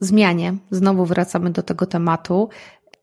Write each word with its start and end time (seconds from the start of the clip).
zmianie. 0.00 0.56
Znowu 0.70 1.06
wracamy 1.06 1.50
do 1.50 1.62
tego 1.62 1.86
tematu. 1.86 2.48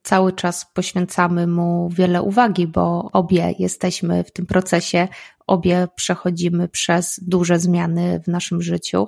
Cały 0.03 0.33
czas 0.33 0.65
poświęcamy 0.73 1.47
mu 1.47 1.89
wiele 1.89 2.21
uwagi, 2.21 2.67
bo 2.67 3.09
obie 3.13 3.53
jesteśmy 3.59 4.23
w 4.23 4.31
tym 4.31 4.45
procesie, 4.45 5.07
obie 5.47 5.88
przechodzimy 5.95 6.67
przez 6.67 7.19
duże 7.23 7.59
zmiany 7.59 8.19
w 8.19 8.27
naszym 8.27 8.61
życiu. 8.61 9.07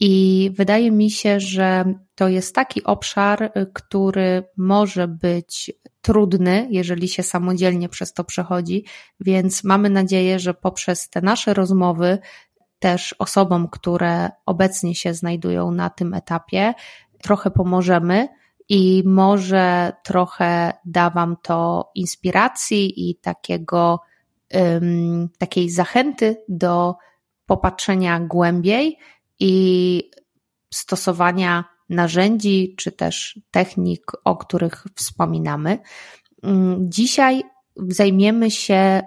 I 0.00 0.50
wydaje 0.54 0.90
mi 0.90 1.10
się, 1.10 1.40
że 1.40 1.84
to 2.14 2.28
jest 2.28 2.54
taki 2.54 2.84
obszar, 2.84 3.52
który 3.74 4.44
może 4.56 5.08
być 5.08 5.72
trudny, 6.02 6.68
jeżeli 6.70 7.08
się 7.08 7.22
samodzielnie 7.22 7.88
przez 7.88 8.12
to 8.12 8.24
przechodzi, 8.24 8.84
więc 9.20 9.64
mamy 9.64 9.90
nadzieję, 9.90 10.38
że 10.38 10.54
poprzez 10.54 11.10
te 11.10 11.20
nasze 11.20 11.54
rozmowy 11.54 12.18
też 12.78 13.14
osobom, 13.18 13.68
które 13.68 14.30
obecnie 14.46 14.94
się 14.94 15.14
znajdują 15.14 15.70
na 15.70 15.90
tym 15.90 16.14
etapie, 16.14 16.74
trochę 17.26 17.50
pomożemy 17.50 18.28
i 18.68 19.02
może 19.06 19.92
trochę 20.04 20.72
da 20.84 21.10
Wam 21.10 21.36
to 21.42 21.90
inspiracji 21.94 23.10
i 23.10 23.14
takiego, 23.14 24.00
um, 24.54 25.28
takiej 25.38 25.70
zachęty 25.70 26.36
do 26.48 26.94
popatrzenia 27.46 28.20
głębiej 28.20 28.98
i 29.40 30.10
stosowania 30.74 31.64
narzędzi 31.88 32.74
czy 32.78 32.92
też 32.92 33.40
technik, 33.50 34.12
o 34.24 34.36
których 34.36 34.84
wspominamy. 34.94 35.78
Dzisiaj 36.80 37.42
zajmiemy 37.76 38.50
się 38.50 39.02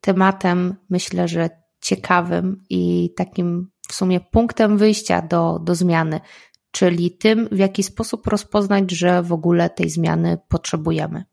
tematem, 0.00 0.74
myślę, 0.90 1.28
że 1.28 1.50
ciekawym 1.80 2.64
i 2.70 3.10
takim 3.16 3.70
w 3.88 3.94
sumie 3.94 4.20
punktem 4.20 4.78
wyjścia 4.78 5.22
do, 5.22 5.58
do 5.58 5.74
zmiany, 5.74 6.20
czyli 6.72 7.10
tym, 7.10 7.48
w 7.52 7.58
jaki 7.58 7.82
sposób 7.82 8.26
rozpoznać, 8.26 8.90
że 8.90 9.22
w 9.22 9.32
ogóle 9.32 9.70
tej 9.70 9.90
zmiany 9.90 10.38
potrzebujemy. 10.48 11.24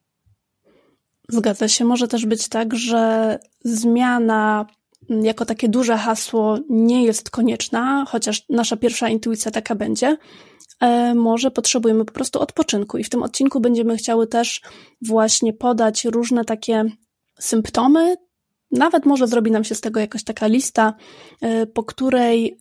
Zgadza 1.30 1.68
się. 1.68 1.86
Może 1.86 2.08
też 2.08 2.26
być 2.26 2.48
tak, 2.48 2.76
że 2.76 3.40
zmiana 3.64 4.66
jako 5.10 5.46
takie 5.46 5.70
duże 5.70 5.98
hasło 5.98 6.60
nie 6.70 7.06
jest 7.06 7.30
konieczna, 7.30 8.06
chociaż 8.08 8.46
nasza 8.50 8.78
pierwsza 8.78 9.10
intuicja 9.10 9.52
taka 9.52 9.76
będzie. 9.76 10.18
E, 10.80 11.16
może 11.16 11.52
potrzebujemy 11.52 12.06
po 12.06 12.14
prostu 12.14 12.40
odpoczynku, 12.40 12.98
i 12.98 13.04
w 13.04 13.10
tym 13.10 13.24
odcinku 13.24 13.60
będziemy 13.60 13.98
chciały 13.98 14.28
też 14.28 14.62
właśnie 15.02 15.54
podać 15.54 16.06
różne 16.06 16.46
takie 16.46 16.86
symptomy, 17.40 18.16
nawet 18.72 19.06
może 19.06 19.28
zrobi 19.28 19.52
nam 19.52 19.64
się 19.64 19.76
z 19.76 19.82
tego 19.82 20.00
jakaś 20.00 20.24
taka 20.24 20.48
lista, 20.48 20.94
y, 21.44 21.68
po 21.68 21.84
której 21.84 22.60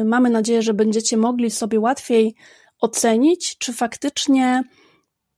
y, 0.00 0.04
mamy 0.04 0.30
nadzieję, 0.30 0.62
że 0.62 0.74
będziecie 0.74 1.16
mogli 1.16 1.50
sobie 1.50 1.80
łatwiej 1.80 2.34
ocenić, 2.80 3.58
czy 3.58 3.72
faktycznie 3.72 4.62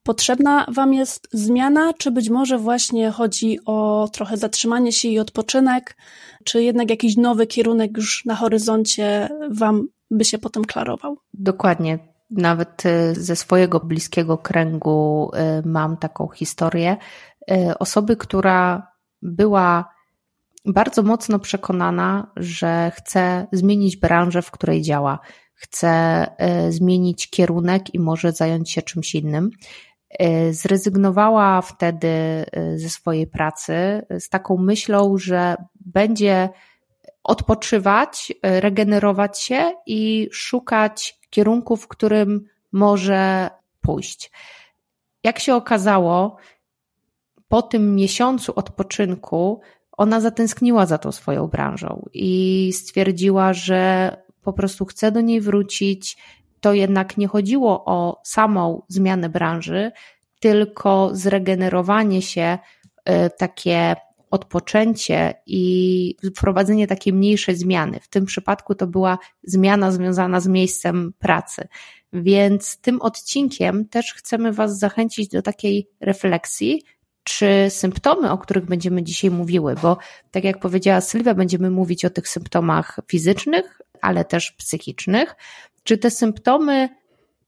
potrzebna 0.03 0.67
Wam 0.75 0.95
jest 0.95 1.29
zmiana, 1.33 1.93
czy 1.99 2.11
być 2.11 2.31
może 2.31 2.59
właśnie 2.59 3.11
chodzi 3.11 3.59
o 3.67 4.09
trochę 4.13 4.37
zatrzymanie 4.37 4.93
się 4.93 5.09
i 5.09 5.19
odpoczynek, 5.19 5.97
czy 6.45 6.63
jednak 6.63 6.91
jakiś 6.91 7.17
nowy 7.17 7.47
kierunek 7.47 7.97
już 7.97 8.25
na 8.25 8.35
horyzoncie 8.35 9.29
Wam 9.51 9.89
by 10.11 10.25
się 10.25 10.39
potem 10.39 10.65
klarował? 10.65 11.19
Dokładnie. 11.35 11.99
Nawet 12.31 12.87
y, 12.87 13.15
ze 13.15 13.37
swojego 13.37 13.81
bliskiego 13.81 14.39
kręgu 14.39 15.31
mam 15.65 15.97
taką 15.97 16.29
historię 16.29 16.97
osoby, 17.79 18.17
która 18.17 18.89
była 19.23 19.94
bardzo 20.65 21.03
mocno 21.03 21.39
przekonana, 21.39 22.33
że 22.37 22.93
chce 22.95 23.47
zmienić 23.53 23.97
branżę, 23.97 24.43
w 24.43 24.51
której 24.51 24.83
działa, 24.83 25.19
chce 25.55 25.89
e, 26.39 26.73
zmienić 26.73 27.31
kierunek 27.31 27.95
i 27.95 27.99
może 27.99 28.33
zająć 28.33 28.71
się 28.71 28.83
czymś 28.83 29.15
innym. 29.15 29.51
E, 30.11 30.53
zrezygnowała 30.53 31.63
wtedy 31.63 32.09
e, 32.09 32.45
ze 32.79 32.89
swojej 32.89 33.27
pracy 33.27 34.03
z 34.19 34.29
taką 34.29 34.57
myślą, 34.57 35.19
że 35.19 35.57
będzie 35.87 36.49
odpoczywać, 37.25 38.33
regenerować 38.43 39.41
się 39.41 39.73
i 39.87 40.29
szukać 40.33 41.21
kierunku, 41.31 41.77
w 41.77 41.89
którym 41.89 42.45
może 42.73 43.51
pójść. 43.81 44.31
Jak 45.25 45.39
się 45.39 45.55
okazało, 45.55 46.37
po 47.49 47.63
tym 47.63 47.95
miesiącu 47.95 48.53
odpoczynku 48.57 49.61
ona 49.97 50.21
zatęskniła 50.21 50.87
za 50.87 50.99
tą 50.99 51.13
swoją 51.13 51.47
branżą 51.47 52.09
i 52.13 52.71
stwierdziła, 52.75 53.53
że 53.53 54.11
po 54.43 54.53
prostu 54.53 54.85
chce 54.85 55.13
do 55.13 55.21
niej 55.21 55.41
wrócić. 55.41 56.17
To 56.61 56.73
jednak 56.73 57.17
nie 57.17 57.29
chodziło 57.29 57.85
o 57.85 58.21
samą 58.25 58.83
zmianę 58.89 59.29
branży, 59.29 59.93
tylko 60.41 61.11
zregenerowanie 61.13 62.23
się, 62.23 62.59
e, 63.05 63.31
takie 63.31 63.97
odpoczęcie 64.31 65.35
i 65.47 66.17
wprowadzenie 66.37 66.87
takiej 66.87 67.13
mniejszej 67.13 67.57
zmiany. 67.57 68.01
W 68.01 68.09
tym 68.09 68.25
przypadku 68.25 68.75
to 68.75 68.87
była 68.87 69.19
zmiana 69.43 69.93
związana 69.93 70.41
z 70.41 70.47
miejscem 70.47 71.13
pracy. 71.19 71.69
Więc 72.13 72.81
tym 72.81 73.03
odcinkiem 73.03 73.89
też 73.89 74.15
chcemy 74.15 74.53
Was 74.53 74.79
zachęcić 74.79 75.29
do 75.29 75.43
takiej 75.43 75.89
refleksji, 76.01 76.83
czy 77.25 77.67
symptomy, 77.69 78.31
o 78.31 78.39
których 78.39 78.65
będziemy 78.65 79.03
dzisiaj 79.03 79.31
mówiły, 79.31 79.75
bo 79.83 79.99
tak 80.31 80.45
jak 80.45 80.59
powiedziała 80.59 81.01
Sylwia, 81.01 81.35
będziemy 81.35 81.71
mówić 81.71 82.05
o 82.05 82.11
tych 82.11 82.29
symptomach 82.29 83.01
fizycznych, 83.09 83.81
ale 84.01 84.25
też 84.25 84.53
psychicznych, 84.53 85.37
czy 85.85 85.99
te 85.99 86.11
symptomy, 86.11 86.89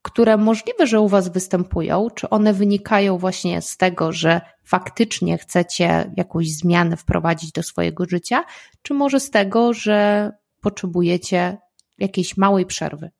które 0.02 0.36
możliwe, 0.36 0.86
że 0.86 1.00
u 1.00 1.08
Was 1.08 1.28
występują, 1.28 2.10
czy 2.10 2.30
one 2.30 2.52
wynikają 2.52 3.18
właśnie 3.18 3.62
z 3.62 3.76
tego, 3.76 4.12
że 4.12 4.40
faktycznie 4.64 5.38
chcecie 5.38 6.12
jakąś 6.16 6.50
zmianę 6.50 6.96
wprowadzić 6.96 7.52
do 7.52 7.62
swojego 7.62 8.04
życia, 8.04 8.44
czy 8.82 8.94
może 8.94 9.20
z 9.20 9.30
tego, 9.30 9.72
że 9.72 10.30
potrzebujecie 10.60 11.58
jakiejś 11.98 12.36
małej 12.36 12.66
przerwy? 12.66 13.10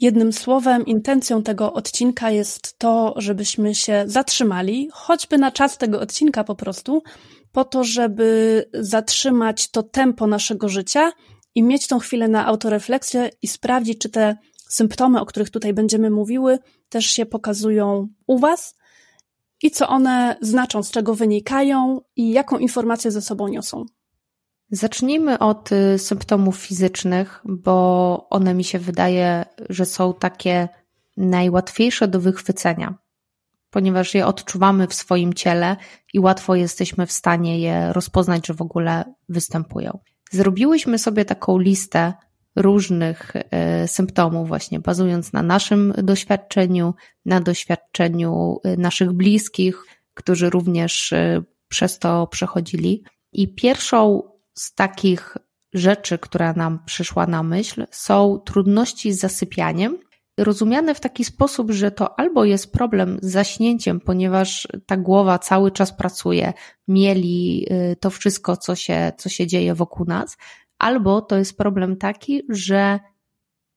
Jednym 0.00 0.32
słowem, 0.32 0.86
intencją 0.86 1.42
tego 1.42 1.72
odcinka 1.72 2.30
jest 2.30 2.78
to, 2.78 3.14
żebyśmy 3.16 3.74
się 3.74 4.04
zatrzymali, 4.06 4.88
choćby 4.92 5.38
na 5.38 5.50
czas 5.50 5.78
tego 5.78 6.00
odcinka 6.00 6.44
po 6.44 6.54
prostu, 6.54 7.02
po 7.52 7.64
to, 7.64 7.84
żeby 7.84 8.64
zatrzymać 8.74 9.70
to 9.70 9.82
tempo 9.82 10.26
naszego 10.26 10.68
życia 10.68 11.12
i 11.54 11.62
mieć 11.62 11.86
tą 11.86 11.98
chwilę 11.98 12.28
na 12.28 12.46
autorefleksję 12.46 13.30
i 13.42 13.48
sprawdzić, 13.48 13.98
czy 13.98 14.08
te 14.08 14.36
symptomy, 14.68 15.20
o 15.20 15.26
których 15.26 15.50
tutaj 15.50 15.72
będziemy 15.72 16.10
mówiły, 16.10 16.58
też 16.88 17.06
się 17.06 17.26
pokazują 17.26 18.08
u 18.26 18.38
Was 18.38 18.74
i 19.62 19.70
co 19.70 19.88
one 19.88 20.36
znaczą, 20.40 20.82
z 20.82 20.90
czego 20.90 21.14
wynikają 21.14 22.00
i 22.16 22.32
jaką 22.32 22.58
informację 22.58 23.10
ze 23.10 23.22
sobą 23.22 23.48
niosą. 23.48 23.86
Zacznijmy 24.70 25.38
od 25.38 25.72
y, 25.72 25.98
symptomów 25.98 26.56
fizycznych, 26.56 27.40
bo 27.44 28.26
one 28.30 28.54
mi 28.54 28.64
się 28.64 28.78
wydaje, 28.78 29.44
że 29.68 29.86
są 29.86 30.14
takie 30.14 30.68
najłatwiejsze 31.16 32.08
do 32.08 32.20
wychwycenia, 32.20 32.94
ponieważ 33.70 34.14
je 34.14 34.26
odczuwamy 34.26 34.86
w 34.86 34.94
swoim 34.94 35.34
ciele 35.34 35.76
i 36.14 36.20
łatwo 36.20 36.54
jesteśmy 36.54 37.06
w 37.06 37.12
stanie 37.12 37.60
je 37.60 37.92
rozpoznać, 37.92 38.46
że 38.46 38.54
w 38.54 38.62
ogóle 38.62 39.14
występują. 39.28 39.98
Zrobiłyśmy 40.30 40.98
sobie 40.98 41.24
taką 41.24 41.58
listę 41.58 42.12
różnych 42.56 43.36
y, 43.36 43.42
symptomów, 43.88 44.48
właśnie 44.48 44.80
bazując 44.80 45.32
na 45.32 45.42
naszym 45.42 45.94
doświadczeniu, 46.02 46.94
na 47.24 47.40
doświadczeniu 47.40 48.60
y, 48.66 48.76
naszych 48.76 49.12
bliskich, 49.12 49.84
którzy 50.14 50.50
również 50.50 51.14
przez 51.68 51.98
to 51.98 52.26
przechodzili. 52.26 53.04
I 53.32 53.54
pierwszą 53.54 54.29
z 54.54 54.74
takich 54.74 55.36
rzeczy, 55.72 56.18
która 56.18 56.52
nam 56.52 56.84
przyszła 56.84 57.26
na 57.26 57.42
myśl, 57.42 57.86
są 57.90 58.38
trudności 58.44 59.12
z 59.12 59.20
zasypianiem, 59.20 59.98
rozumiane 60.38 60.94
w 60.94 61.00
taki 61.00 61.24
sposób, 61.24 61.70
że 61.70 61.90
to 61.90 62.18
albo 62.18 62.44
jest 62.44 62.72
problem 62.72 63.18
z 63.22 63.30
zaśnięciem, 63.30 64.00
ponieważ 64.00 64.68
ta 64.86 64.96
głowa 64.96 65.38
cały 65.38 65.70
czas 65.70 65.92
pracuje, 65.92 66.52
mieli 66.88 67.66
y, 67.92 67.96
to 67.96 68.10
wszystko, 68.10 68.56
co 68.56 68.74
się, 68.74 69.12
co 69.18 69.28
się 69.28 69.46
dzieje 69.46 69.74
wokół 69.74 70.06
nas, 70.06 70.36
albo 70.78 71.22
to 71.22 71.36
jest 71.36 71.56
problem 71.56 71.96
taki, 71.96 72.42
że 72.48 73.00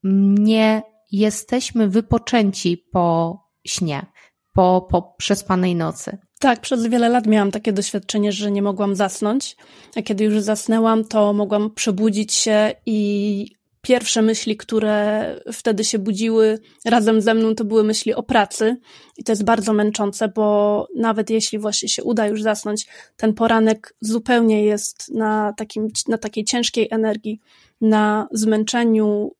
nie 0.03 0.81
jesteśmy 1.11 1.89
wypoczęci 1.89 2.77
po 2.91 3.37
śnie. 3.67 4.05
po, 4.53 4.87
po 4.91 5.01
przespanej 5.17 5.75
nocy. 5.75 6.17
Tak, 6.44 6.60
przez 6.60 6.88
wiele 6.88 7.10
lat 7.10 7.28
miałam 7.28 7.51
takie 7.51 7.74
doświadczenie, 7.74 8.31
że 8.31 8.51
nie 8.51 8.62
mogłam 8.62 8.95
zasnąć, 8.95 9.56
a 9.95 10.01
kiedy 10.01 10.24
już 10.24 10.40
zasnęłam, 10.40 11.06
to 11.06 11.34
mogłam 11.34 11.72
przebudzić 11.72 12.34
się 12.34 12.72
i 12.86 13.48
pierwsze 13.81 14.22
myśli, 14.22 14.57
które 14.57 15.25
wtedy 15.54 15.84
się 15.84 16.00
budziły 16.00 16.60
razem 16.86 17.22
ze 17.22 17.34
mną, 17.34 17.56
to 17.56 17.66
były 17.66 17.84
myśli 17.84 18.13
o 18.13 18.24
pracy. 18.24 18.78
I 19.18 19.24
to 19.24 19.31
jest 19.31 19.44
bardzo 19.44 19.74
męczące, 19.74 20.28
bo 20.28 20.88
nawet 20.95 21.30
jeśli 21.30 21.60
właśnie 21.60 21.90
się 21.90 22.04
uda 22.04 22.28
już 22.28 22.42
zasnąć, 22.42 22.88
ten 23.18 23.34
poranek 23.34 23.95
zupełnie 24.01 24.63
jest 24.63 25.12
na, 25.13 25.54
takim, 25.57 25.88
na 26.07 26.18
takiej 26.18 26.44
ciężkiej 26.44 26.88
energii, 26.92 27.40
na 27.81 28.28
zmęczeniu. 28.31 29.31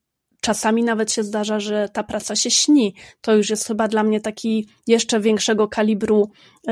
Czasami 0.44 0.84
nawet 0.84 1.12
się 1.12 1.24
zdarza, 1.24 1.60
że 1.60 1.90
ta 1.94 2.04
praca 2.04 2.36
się 2.36 2.52
śni. 2.52 2.96
To 3.22 3.36
już 3.36 3.50
jest 3.50 3.68
chyba 3.68 3.88
dla 3.88 4.04
mnie 4.04 4.22
taki 4.22 4.68
jeszcze 4.88 5.20
większego 5.20 5.68
kalibru 5.68 6.32
y, 6.68 6.72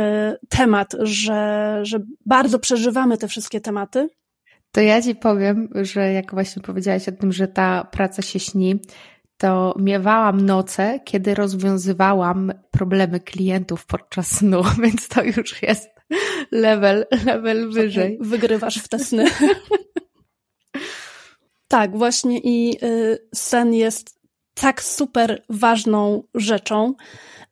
temat, 0.50 0.96
że, 1.00 1.80
że 1.84 2.00
bardzo 2.26 2.60
przeżywamy 2.60 3.18
te 3.18 3.28
wszystkie 3.28 3.62
tematy 3.62 4.10
to 4.72 4.82
ja 4.82 5.02
ci 5.02 5.16
powiem, 5.16 5.70
że 5.76 6.14
jak 6.14 6.34
właśnie 6.34 6.62
powiedziałaś 6.62 7.08
o 7.08 7.12
tym, 7.12 7.32
że 7.32 7.48
ta 7.48 7.84
praca 7.92 8.22
się 8.22 8.40
śni, 8.40 8.80
to 9.38 9.76
miewałam 9.80 10.46
noce, 10.46 11.00
kiedy 11.06 11.36
rozwiązywałam 11.36 12.54
problemy 12.72 13.20
klientów 13.20 13.86
podczas 13.86 14.28
snu, 14.28 14.64
więc 14.84 15.08
to 15.08 15.24
już 15.24 15.62
jest 15.62 15.90
level, 16.52 17.06
level 17.26 17.72
wyżej. 17.72 18.18
Wygrywasz 18.22 18.78
w 18.78 18.88
te 18.88 19.00
sny. 19.00 19.26
tak, 21.72 21.98
właśnie 21.98 22.40
i 22.40 22.86
y, 22.86 23.18
sen 23.36 23.74
jest 23.74 24.20
tak 24.54 24.84
super 24.84 25.44
ważną 25.50 26.24
rzeczą. 26.36 26.94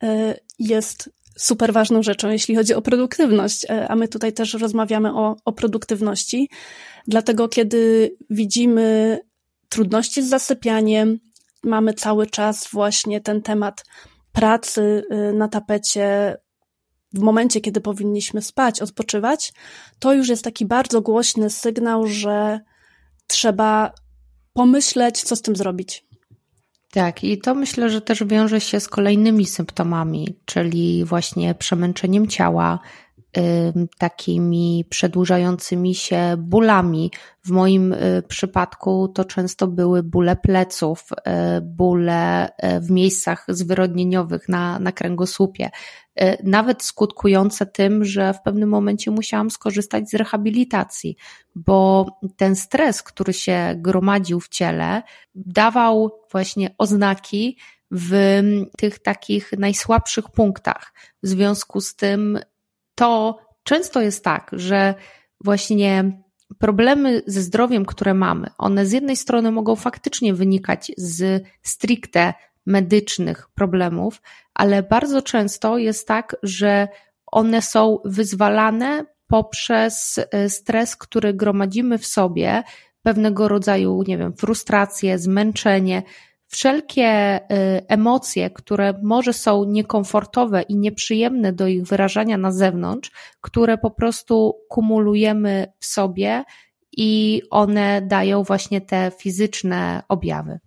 Y, 0.03 0.39
jest 0.59 1.09
super 1.37 1.73
ważną 1.73 2.03
rzeczą, 2.03 2.29
jeśli 2.29 2.55
chodzi 2.55 2.73
o 2.73 2.81
produktywność, 2.81 3.63
y, 3.63 3.87
a 3.87 3.95
my 3.95 4.07
tutaj 4.07 4.33
też 4.33 4.53
rozmawiamy 4.53 5.13
o, 5.13 5.35
o 5.45 5.53
produktywności. 5.53 6.49
Dlatego, 7.07 7.49
kiedy 7.49 8.15
widzimy 8.29 9.19
trudności 9.69 10.23
z 10.23 10.29
zasypianiem, 10.29 11.19
mamy 11.63 11.93
cały 11.93 12.27
czas 12.27 12.67
właśnie 12.71 13.21
ten 13.21 13.41
temat 13.41 13.83
pracy 14.31 15.03
y, 15.11 15.33
na 15.33 15.47
tapecie 15.47 16.37
w 17.13 17.19
momencie, 17.19 17.61
kiedy 17.61 17.81
powinniśmy 17.81 18.41
spać, 18.41 18.81
odpoczywać, 18.81 19.53
to 19.99 20.13
już 20.13 20.29
jest 20.29 20.43
taki 20.43 20.65
bardzo 20.65 21.01
głośny 21.01 21.49
sygnał, 21.49 22.07
że 22.07 22.59
trzeba 23.27 23.93
pomyśleć, 24.59 25.23
co 25.23 25.35
z 25.35 25.41
tym 25.41 25.55
zrobić. 25.55 26.05
Tak, 26.91 27.23
i 27.23 27.37
to 27.37 27.55
myślę, 27.55 27.89
że 27.89 28.01
też 28.01 28.23
wiąże 28.23 28.61
się 28.61 28.79
z 28.79 28.87
kolejnymi 28.87 29.45
symptomami, 29.45 30.35
czyli 30.45 31.05
właśnie 31.05 31.55
przemęczeniem 31.55 32.27
ciała, 32.27 32.79
takimi 33.97 34.85
przedłużającymi 34.89 35.95
się 35.95 36.35
bólami. 36.37 37.11
W 37.45 37.51
moim 37.51 37.93
y, 37.93 38.23
przypadku 38.27 39.07
to 39.07 39.25
często 39.25 39.67
były 39.67 40.03
bóle 40.03 40.35
pleców, 40.35 41.09
y, 41.11 41.61
bóle 41.61 42.49
y, 42.49 42.79
w 42.79 42.91
miejscach 42.91 43.45
zwyrodnieniowych 43.47 44.49
na, 44.49 44.79
na 44.79 44.91
kręgosłupie, 44.91 45.69
nawet 46.43 46.83
skutkujące 46.83 47.65
tym, 47.65 48.05
że 48.05 48.33
w 48.33 48.41
pewnym 48.41 48.69
momencie 48.69 49.11
musiałam 49.11 49.51
skorzystać 49.51 50.09
z 50.09 50.13
rehabilitacji, 50.13 51.15
bo 51.55 52.07
ten 52.37 52.55
stres, 52.55 53.03
który 53.03 53.33
się 53.33 53.73
gromadził 53.77 54.39
w 54.39 54.49
ciele, 54.49 55.03
dawał 55.35 56.11
właśnie 56.31 56.75
oznaki, 56.77 57.57
w 57.91 58.41
tych 58.77 58.99
takich 58.99 59.51
najsłabszych 59.57 60.29
punktach. 60.29 60.93
W 61.23 61.27
związku 61.27 61.81
z 61.81 61.95
tym 61.95 62.39
to 62.95 63.39
często 63.63 64.01
jest 64.01 64.23
tak, 64.23 64.51
że 64.53 64.95
właśnie 65.43 66.21
problemy 66.57 67.21
ze 67.27 67.41
zdrowiem, 67.41 67.85
które 67.85 68.13
mamy, 68.13 68.49
one 68.57 68.85
z 68.85 68.91
jednej 68.91 69.17
strony 69.17 69.51
mogą 69.51 69.75
faktycznie 69.75 70.33
wynikać 70.33 70.91
z 70.97 71.43
stricte 71.61 72.33
medycznych 72.69 73.49
problemów, 73.55 74.21
ale 74.53 74.83
bardzo 74.83 75.21
często 75.21 75.77
jest 75.77 76.07
tak, 76.07 76.35
że 76.43 76.87
one 77.25 77.61
są 77.61 77.99
wyzwalane 78.05 79.05
poprzez 79.27 80.19
e, 80.31 80.49
stres, 80.49 80.95
który 80.95 81.33
gromadzimy 81.33 81.97
w 81.97 82.07
sobie, 82.07 82.63
pewnego 83.03 83.47
rodzaju, 83.47 84.03
nie 84.07 84.17
wiem, 84.17 84.33
frustrację, 84.33 85.19
zmęczenie, 85.19 86.03
wszelkie 86.47 87.37
y, 87.37 87.87
emocje, 87.87 88.49
które 88.49 88.93
może 89.03 89.33
są 89.33 89.63
niekomfortowe 89.63 90.61
i 90.61 90.75
nieprzyjemne 90.75 91.53
do 91.53 91.67
ich 91.67 91.83
wyrażania 91.83 92.37
na 92.37 92.51
zewnątrz, 92.51 93.11
które 93.41 93.77
po 93.77 93.91
prostu 93.91 94.53
kumulujemy 94.69 95.73
w 95.79 95.85
sobie 95.85 96.43
i 96.97 97.41
one 97.49 98.01
dają 98.01 98.43
właśnie 98.43 98.81
te 98.81 99.11
fizyczne 99.17 100.03
objawy. 100.07 100.59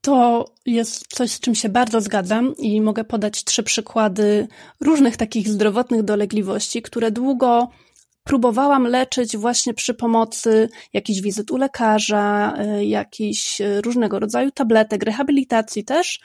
To 0.00 0.44
jest 0.66 1.06
coś, 1.08 1.30
z 1.30 1.40
czym 1.40 1.54
się 1.54 1.68
bardzo 1.68 2.00
zgadzam 2.00 2.54
i 2.58 2.80
mogę 2.80 3.04
podać 3.04 3.44
trzy 3.44 3.62
przykłady 3.62 4.48
różnych 4.80 5.16
takich 5.16 5.48
zdrowotnych 5.48 6.02
dolegliwości, 6.02 6.82
które 6.82 7.10
długo 7.10 7.68
próbowałam 8.24 8.86
leczyć 8.86 9.36
właśnie 9.36 9.74
przy 9.74 9.94
pomocy 9.94 10.68
jakichś 10.92 11.20
wizyt 11.20 11.50
u 11.50 11.56
lekarza, 11.56 12.54
y, 12.78 12.84
jakichś 12.84 13.60
y, 13.60 13.80
różnego 13.80 14.18
rodzaju 14.18 14.50
tabletek, 14.50 15.02
rehabilitacji 15.02 15.84
też, 15.84 16.20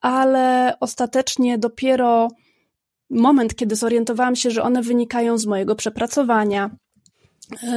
ale 0.00 0.74
ostatecznie 0.80 1.58
dopiero 1.58 2.28
moment, 3.10 3.54
kiedy 3.54 3.76
zorientowałam 3.76 4.36
się, 4.36 4.50
że 4.50 4.62
one 4.62 4.82
wynikają 4.82 5.38
z 5.38 5.46
mojego 5.46 5.74
przepracowania, 5.74 6.70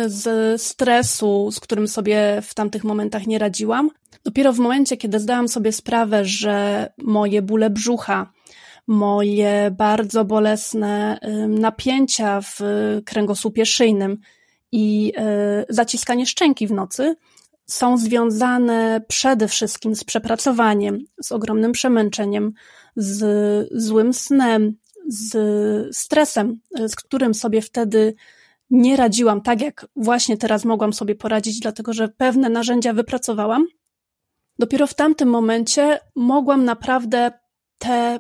z 0.08 0.62
stresu, 0.62 1.52
z 1.52 1.60
którym 1.60 1.88
sobie 1.88 2.42
w 2.44 2.54
tamtych 2.54 2.84
momentach 2.84 3.28
nie 3.28 3.40
radziłam. 3.40 3.90
Dopiero 4.24 4.54
w 4.54 4.60
momencie, 4.60 4.98
kiedy 4.98 5.20
zdałam 5.20 5.48
sobie 5.48 5.72
sprawę, 5.72 6.26
że 6.26 6.88
moje 6.98 7.42
bóle 7.42 7.70
brzucha, 7.70 8.32
moje 8.88 9.72
bardzo 9.78 10.26
bolesne 10.26 11.20
napięcia 11.48 12.42
w 12.42 12.60
kręgosłupie 13.06 13.66
szyjnym 13.66 14.18
i 14.72 15.14
e, 15.18 15.66
zaciskanie 15.70 16.26
szczęki 16.26 16.68
w 16.68 16.72
nocy 16.72 17.16
są 17.66 17.98
związane 17.98 19.02
przede 19.08 19.48
wszystkim 19.48 19.96
z 19.96 20.04
przepracowaniem, 20.04 21.00
z 21.22 21.32
ogromnym 21.32 21.72
przemęczeniem, 21.72 22.54
z 22.96 23.68
złym 23.72 24.14
snem, 24.14 24.78
z 25.08 25.96
stresem, 25.96 26.60
z 26.88 26.96
którym 26.96 27.34
sobie 27.34 27.62
wtedy 27.62 28.16
nie 28.70 28.96
radziłam 28.96 29.42
tak, 29.42 29.62
jak 29.62 29.88
właśnie 29.96 30.38
teraz 30.38 30.66
mogłam 30.66 30.94
sobie 30.94 31.16
poradzić, 31.16 31.60
dlatego 31.60 31.94
że 31.94 32.08
pewne 32.08 32.50
narzędzia 32.50 32.94
wypracowałam. 32.94 33.66
Dopiero 34.60 34.88
w 34.88 34.94
tamtym 34.94 35.30
momencie 35.30 36.00
mogłam 36.16 36.66
naprawdę 36.66 37.32
te 37.78 38.20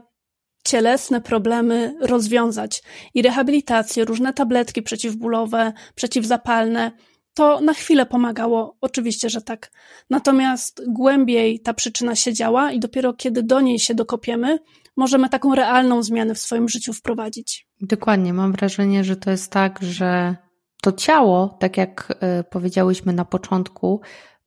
cielesne 0.63 1.21
problemy 1.21 1.95
rozwiązać. 2.01 2.83
I 3.13 3.21
rehabilitacje, 3.21 4.05
różne 4.05 4.33
tabletki 4.33 4.81
przeciwbólowe, 4.81 5.73
przeciwzapalne, 5.95 6.91
to 7.33 7.61
na 7.61 7.73
chwilę 7.73 8.05
pomagało, 8.05 8.77
oczywiście, 8.81 9.29
że 9.29 9.41
tak. 9.41 9.71
Natomiast 10.09 10.81
głębiej 10.87 11.59
ta 11.59 11.73
przyczyna 11.73 12.15
się 12.15 12.33
działa 12.33 12.71
i 12.71 12.79
dopiero 12.79 13.13
kiedy 13.13 13.43
do 13.43 13.61
niej 13.61 13.79
się 13.79 13.95
dokopiemy, 13.95 14.59
możemy 14.99 15.29
taką 15.29 15.55
realną 15.55 16.03
zmianę 16.03 16.35
w 16.35 16.39
swoim 16.39 16.69
życiu 16.69 16.93
wprowadzić. 16.93 17.67
Dokładnie, 17.81 18.33
mam 18.33 18.51
wrażenie, 18.51 19.03
że 19.03 19.15
to 19.15 19.31
jest 19.31 19.51
tak, 19.51 19.79
że 19.81 20.35
to 20.81 20.91
ciało, 20.91 21.57
tak 21.59 21.77
jak 21.77 22.17
y, 22.39 22.43
powiedziałyśmy 22.43 23.13
na 23.13 23.25
początku, 23.25 24.01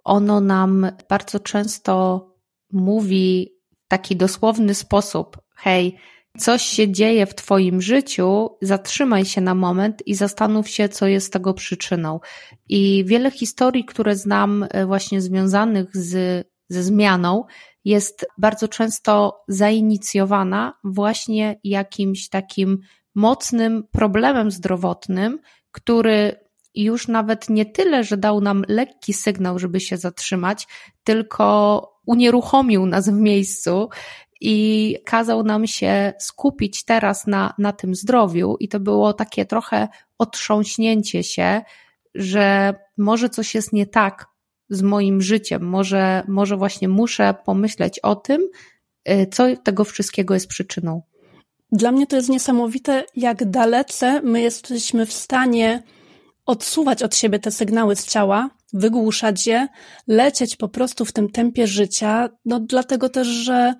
ono 0.05 0.41
nam 0.41 0.87
bardzo 1.09 1.41
często 1.41 2.27
mówi 2.73 3.49
w 3.85 3.89
taki 3.89 4.17
dosłowny 4.17 4.75
sposób: 4.75 5.39
hej, 5.57 5.97
coś 6.39 6.63
się 6.63 6.93
dzieje 6.93 7.27
w 7.27 7.35
Twoim 7.35 7.83
życiu, 7.83 8.49
zatrzymaj 8.63 9.25
się 9.25 9.41
na 9.41 9.55
moment 9.55 10.07
i 10.07 10.15
zastanów 10.15 10.69
się, 10.69 10.89
co 10.89 11.07
jest 11.07 11.33
tego 11.33 11.55
przyczyną. 11.55 12.21
I 12.69 13.05
wiele 13.07 13.31
historii, 13.31 13.85
które 13.85 14.17
znam 14.17 14.67
e, 14.71 14.87
właśnie 14.87 15.21
związanych 15.21 15.97
z, 15.97 16.47
ze 16.69 16.83
zmianą, 16.83 17.45
jest 17.85 18.27
bardzo 18.39 18.69
często 18.69 19.43
zainicjowana 19.49 20.79
właśnie 20.85 21.61
jakimś 21.65 22.29
takim 22.29 22.79
mocnym 23.15 23.85
problemem 23.93 24.51
zdrowotnym, 24.51 25.39
który 25.73 26.37
już 26.75 27.09
nawet 27.09 27.51
nie 27.51 27.67
tyle, 27.67 28.05
że 28.05 28.17
dał 28.17 28.41
nam 28.41 28.65
lekki 28.69 29.13
sygnał, 29.13 29.59
żeby 29.59 29.81
się 29.81 29.97
zatrzymać, 29.97 30.69
tylko 31.05 31.89
unieruchomił 32.07 32.87
nas 32.87 33.09
w 33.09 33.13
miejscu 33.13 33.89
i 34.41 34.97
kazał 35.05 35.43
nam 35.43 35.67
się 35.67 36.13
skupić 36.19 36.85
teraz 36.85 37.27
na, 37.27 37.55
na 37.59 37.73
tym 37.73 37.95
zdrowiu, 37.95 38.57
i 38.61 38.69
to 38.69 38.81
było 38.81 39.13
takie 39.13 39.47
trochę 39.47 39.89
otrząśnięcie 40.19 41.23
się, 41.23 41.63
że 42.15 42.75
może 42.99 43.29
coś 43.29 43.55
jest 43.55 43.73
nie 43.73 43.87
tak 43.87 44.32
z 44.73 44.83
moim 44.83 45.23
życiem, 45.23 45.63
może, 45.63 46.23
może 46.29 46.57
właśnie 46.57 46.89
muszę 46.89 47.35
pomyśleć 47.45 47.99
o 47.99 48.17
tym, 48.17 48.49
y, 49.09 49.27
co 49.33 49.57
tego 49.57 49.85
wszystkiego 49.85 50.35
jest 50.35 50.47
przyczyną. 50.47 51.03
Dla 51.73 51.93
mnie 51.93 52.07
to 52.07 52.17
jest 52.17 52.29
niesamowite, 52.29 53.05
jak 53.17 53.51
dalece 53.51 54.23
my 54.23 54.41
jesteśmy 54.41 55.07
w 55.07 55.13
stanie 55.13 55.83
odsuwać 56.47 57.03
od 57.03 57.17
siebie 57.17 57.39
te 57.39 57.51
sygnały 57.51 57.97
z 57.97 58.07
ciała, 58.07 58.51
wygłuszać 58.73 59.47
je, 59.47 59.69
lecieć 60.07 60.57
po 60.57 60.69
prostu 60.69 61.05
w 61.05 61.13
tym 61.13 61.31
tempie 61.31 61.67
życia, 61.67 62.29
no 62.45 62.61
dlatego 62.61 63.09
też, 63.09 63.29
że 63.29 63.75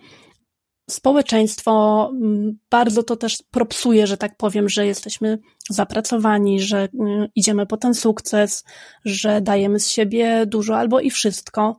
społeczeństwo 0.91 2.11
mm, 2.15 2.59
bardzo 2.71 3.03
to 3.03 3.17
też 3.17 3.43
propsuje, 3.51 4.07
że 4.07 4.17
tak 4.17 4.37
powiem, 4.37 4.69
że 4.69 4.87
jesteśmy 4.87 5.39
zapracowani, 5.71 6.61
że 6.61 6.89
mm, 7.01 7.29
idziemy 7.35 7.67
po 7.67 7.77
ten 7.77 7.95
sukces, 7.95 8.65
że 9.05 9.41
dajemy 9.41 9.81
z 9.81 9.91
siebie 9.91 10.47
dużo 10.47 10.79
albo 10.79 11.01
i 11.01 11.11
wszystko 11.11 11.79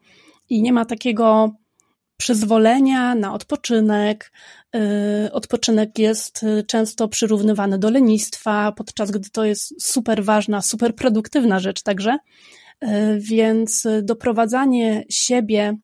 i 0.49 0.61
nie 0.61 0.73
ma 0.73 0.85
takiego 0.85 1.51
przyzwolenia 2.17 3.15
na 3.15 3.33
odpoczynek. 3.33 4.31
Y, 4.75 5.31
odpoczynek 5.31 5.99
jest 5.99 6.43
y, 6.43 6.63
często 6.67 7.07
przyrównywany 7.07 7.79
do 7.79 7.89
lenistwa, 7.89 8.71
podczas 8.71 9.11
gdy 9.11 9.29
to 9.29 9.45
jest 9.45 9.83
super 9.83 10.23
ważna, 10.23 10.61
super 10.61 10.95
produktywna 10.95 11.59
rzecz 11.59 11.81
także. 11.81 12.17
Y, 12.83 12.87
więc 13.19 13.87
doprowadzanie 14.03 15.03
siebie 15.09 15.77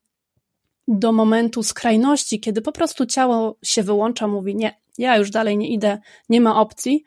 do 0.89 1.11
momentu 1.11 1.63
skrajności, 1.63 2.39
kiedy 2.39 2.61
po 2.61 2.71
prostu 2.71 3.05
ciało 3.05 3.57
się 3.63 3.83
wyłącza, 3.83 4.27
mówi 4.27 4.55
nie, 4.55 4.79
ja 4.97 5.17
już 5.17 5.29
dalej 5.29 5.57
nie 5.57 5.69
idę, 5.69 5.97
nie 6.29 6.41
ma 6.41 6.61
opcji, 6.61 7.03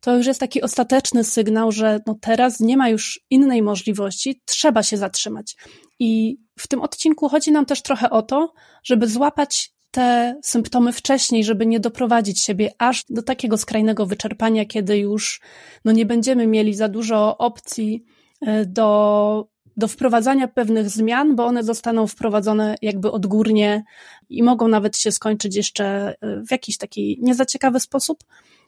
to 0.00 0.16
już 0.16 0.26
jest 0.26 0.40
taki 0.40 0.62
ostateczny 0.62 1.24
sygnał, 1.24 1.72
że 1.72 2.00
no 2.06 2.16
teraz 2.20 2.60
nie 2.60 2.76
ma 2.76 2.88
już 2.88 3.20
innej 3.30 3.62
możliwości, 3.62 4.42
trzeba 4.44 4.82
się 4.82 4.96
zatrzymać. 4.96 5.56
I 5.98 6.38
w 6.58 6.68
tym 6.68 6.80
odcinku 6.80 7.28
chodzi 7.28 7.52
nam 7.52 7.66
też 7.66 7.82
trochę 7.82 8.10
o 8.10 8.22
to, 8.22 8.52
żeby 8.84 9.06
złapać 9.06 9.72
te 9.90 10.40
symptomy 10.42 10.92
wcześniej, 10.92 11.44
żeby 11.44 11.66
nie 11.66 11.80
doprowadzić 11.80 12.42
siebie 12.42 12.70
aż 12.78 13.04
do 13.10 13.22
takiego 13.22 13.58
skrajnego 13.58 14.06
wyczerpania, 14.06 14.64
kiedy 14.64 14.98
już 14.98 15.40
no 15.84 15.92
nie 15.92 16.06
będziemy 16.06 16.46
mieli 16.46 16.74
za 16.74 16.88
dużo 16.88 17.38
opcji 17.38 18.04
e, 18.40 18.66
do, 18.66 19.48
do 19.76 19.88
wprowadzania 19.88 20.48
pewnych 20.48 20.90
zmian, 20.90 21.36
bo 21.36 21.46
one 21.46 21.64
zostaną 21.64 22.06
wprowadzone 22.06 22.76
jakby 22.82 23.10
odgórnie 23.10 23.84
i 24.28 24.42
mogą 24.42 24.68
nawet 24.68 24.96
się 24.96 25.12
skończyć 25.12 25.56
jeszcze 25.56 26.14
e, 26.20 26.42
w 26.46 26.50
jakiś 26.50 26.78
taki 26.78 27.18
niezaciekawy 27.22 27.80
sposób. 27.80 28.18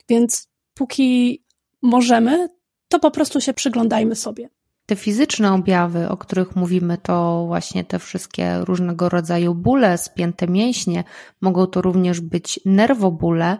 Więc 0.08 0.48
póki 0.74 1.42
możemy, 1.82 2.48
to 2.88 2.98
po 2.98 3.10
prostu 3.10 3.40
się 3.40 3.54
przyglądajmy 3.54 4.14
sobie. 4.14 4.48
Te 4.86 4.96
fizyczne 4.96 5.52
objawy, 5.52 6.08
o 6.08 6.16
których 6.16 6.56
mówimy, 6.56 6.98
to 6.98 7.44
właśnie 7.46 7.84
te 7.84 7.98
wszystkie 7.98 8.58
różnego 8.60 9.08
rodzaju 9.08 9.54
bóle, 9.54 9.98
spięte 9.98 10.48
mięśnie, 10.48 11.04
mogą 11.40 11.66
to 11.66 11.82
również 11.82 12.20
być 12.20 12.60
nerwobóle, 12.64 13.58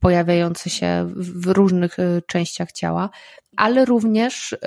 pojawiające 0.00 0.70
się 0.70 1.08
w 1.16 1.46
różnych 1.46 1.98
y, 1.98 2.22
częściach 2.26 2.72
ciała, 2.72 3.10
ale 3.56 3.84
również 3.84 4.52
y, 4.52 4.58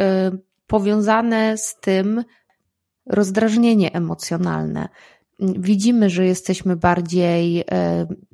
powiązane 0.70 1.58
z 1.58 1.76
tym 1.82 2.24
rozdrażnienie 3.06 3.94
emocjonalne. 3.94 4.90
Widzimy, 5.40 6.10
że 6.10 6.26
jesteśmy 6.26 6.76
bardziej, 6.76 7.62
y, 7.62 7.66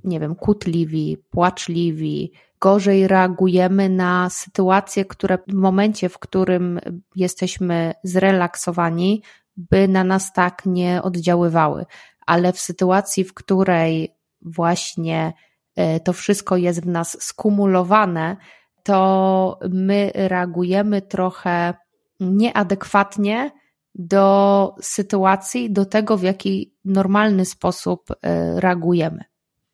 nie 0.04 0.20
wiem, 0.20 0.36
kutliwi, 0.36 1.18
płaczliwi, 1.30 2.32
gorzej 2.60 3.08
reagujemy 3.08 3.89
na 3.89 4.30
sytuacje, 4.30 5.06
które 5.06 5.38
w 5.48 5.54
momencie, 5.54 6.10
w 6.10 6.20
którym 6.20 6.80
jesteśmy 7.15 7.94
zrelaksowani, 8.04 9.22
by 9.58 9.88
na 9.88 10.04
nas 10.04 10.34
tak 10.34 10.62
nie 10.65 11.01
oddziaływały. 11.01 11.86
Ale 12.25 12.54
w 12.54 12.60
sytuacji, 12.60 13.24
w 13.24 13.34
której 13.34 14.15
właśnie 14.42 15.34
e, 15.75 16.00
to 16.00 16.13
wszystko 16.13 16.58
jest 16.58 16.82
w 16.82 16.88
nas 16.88 17.18
skumulowane, 17.24 18.38
to 18.84 19.60
my 19.70 20.12
reagujemy 20.13 21.01
trochę 21.01 21.74
nieadekwatnie 22.20 23.52
do 23.96 24.76
sytuacji, 24.82 25.72
do 25.72 25.86
tego, 25.86 26.18
w 26.18 26.24
jaki 26.24 26.76
normalny 26.86 27.46
sposób 27.46 28.12
e, 28.12 28.60
reagujemy. 28.60 29.24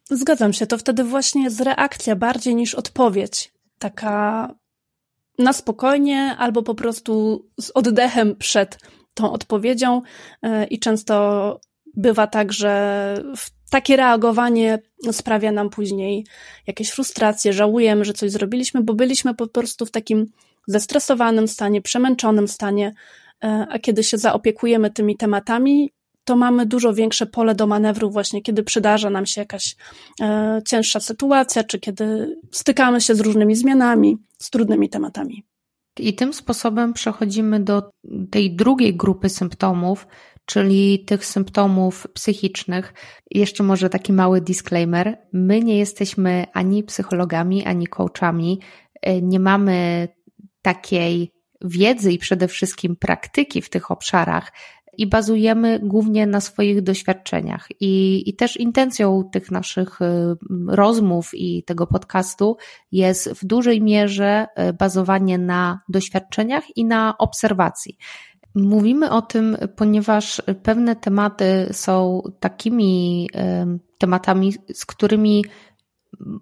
Zgadzam 0.10 0.54
się, 0.54 0.68
to 0.68 0.78
wtedy 0.78 1.04
właśnie 1.04 1.44
jest 1.44 1.62
reakcja 1.62 2.16
bardziej 2.16 2.56
niż 2.56 2.76
odpowiedź. 2.76 3.54
Taka 3.80 4.48
na 5.40 5.54
spokojnie 5.54 6.36
albo 6.38 6.64
po 6.64 6.76
prostu 6.76 7.46
z 7.60 7.72
oddechem 7.74 8.36
przed 8.36 8.80
tą 9.14 9.32
odpowiedzią 9.32 10.02
e, 10.42 10.66
i 10.66 10.80
często 10.80 11.60
bywa 11.96 12.28
tak, 12.28 12.54
że 12.54 13.16
takie 13.70 13.96
reagowanie 13.96 14.80
sprawia 15.12 15.52
nam 15.52 15.70
później 15.70 16.26
jakieś 16.68 16.90
frustracje, 16.92 17.54
żałujemy, 17.54 18.06
że 18.06 18.14
coś 18.14 18.32
zrobiliśmy, 18.32 18.84
bo 18.84 18.94
byliśmy 18.94 19.36
po 19.36 19.48
prostu 19.48 19.86
w 19.86 19.92
takim 19.92 20.26
zestresowanym 20.68 21.48
stanie, 21.48 21.82
przemęczonym 21.82 22.48
stanie, 22.48 22.94
e, 23.44 23.68
a 23.70 23.80
kiedy 23.80 24.03
się 24.03 24.18
zaopiekujemy 24.18 24.91
tymi 24.91 25.18
tematami, 25.18 25.91
to 26.24 26.36
mamy 26.36 26.65
dużo 26.65 26.94
większe 26.94 27.25
pole 27.25 27.56
do 27.56 27.68
manewru 27.68 28.12
właśnie, 28.12 28.41
kiedy 28.41 28.63
przydarza 28.63 29.10
nam 29.10 29.25
się 29.25 29.41
jakaś 29.41 29.75
e, 30.22 30.62
cięższa 30.68 31.00
sytuacja, 31.00 31.63
czy 31.63 31.80
kiedy 31.80 32.38
stykamy 32.51 33.01
się 33.01 33.15
z 33.15 33.20
różnymi 33.20 33.56
zmianami, 33.56 34.18
z 34.39 34.50
trudnymi 34.50 34.89
tematami. 34.89 35.44
I 36.00 36.13
tym 36.15 36.34
sposobem 36.34 36.94
przechodzimy 36.94 37.60
do 37.60 37.89
tej 38.32 38.56
drugiej 38.56 38.96
grupy 38.96 39.30
symptomów, 39.30 40.08
czyli 40.46 41.06
tych 41.06 41.25
symptomów 41.25 42.08
psychicznych. 42.13 42.94
Jeszcze 43.32 43.63
może 43.63 43.89
taki 43.89 44.13
mały 44.13 44.41
disclaimer. 44.41 45.18
My 45.34 45.60
nie 45.60 45.77
jesteśmy 45.77 46.46
ani 46.53 46.84
psychologami, 46.84 47.65
ani 47.65 47.88
coachami. 47.88 48.60
E, 49.01 49.22
nie 49.22 49.39
mamy 49.39 50.08
takiej 50.62 51.32
wiedzy 51.62 52.12
i 52.12 52.18
przede 52.18 52.48
wszystkim 52.48 52.96
praktyki 52.96 53.62
w 53.62 53.70
tych 53.70 53.91
obszarach, 53.91 54.51
i 54.98 55.08
bazujemy 55.08 55.80
głównie 55.80 56.27
na 56.27 56.41
swoich 56.41 56.82
doświadczeniach. 56.82 57.68
I, 57.80 58.24
I 58.30 58.36
też 58.36 58.58
intencją 58.58 59.30
tych 59.32 59.51
naszych 59.51 60.01
y, 60.01 60.06
rozmów 60.68 61.32
i 61.34 61.63
tego 61.63 61.88
podcastu 61.88 62.58
jest 62.91 63.30
w 63.30 63.46
dużej 63.46 63.82
mierze 63.82 64.48
y, 64.70 64.74
bazowanie 64.74 65.38
na 65.38 65.82
doświadczeniach 65.89 66.77
i 66.77 66.86
na 66.86 67.18
obserwacji. 67.18 67.98
Mówimy 68.56 69.12
o 69.12 69.22
tym, 69.22 69.58
ponieważ 69.75 70.41
pewne 70.63 70.96
tematy 70.96 71.70
są 71.72 72.22
takimi 72.39 73.30
y, 73.36 73.80
tematami, 73.98 74.53
z 74.74 74.86
którymi 74.86 75.46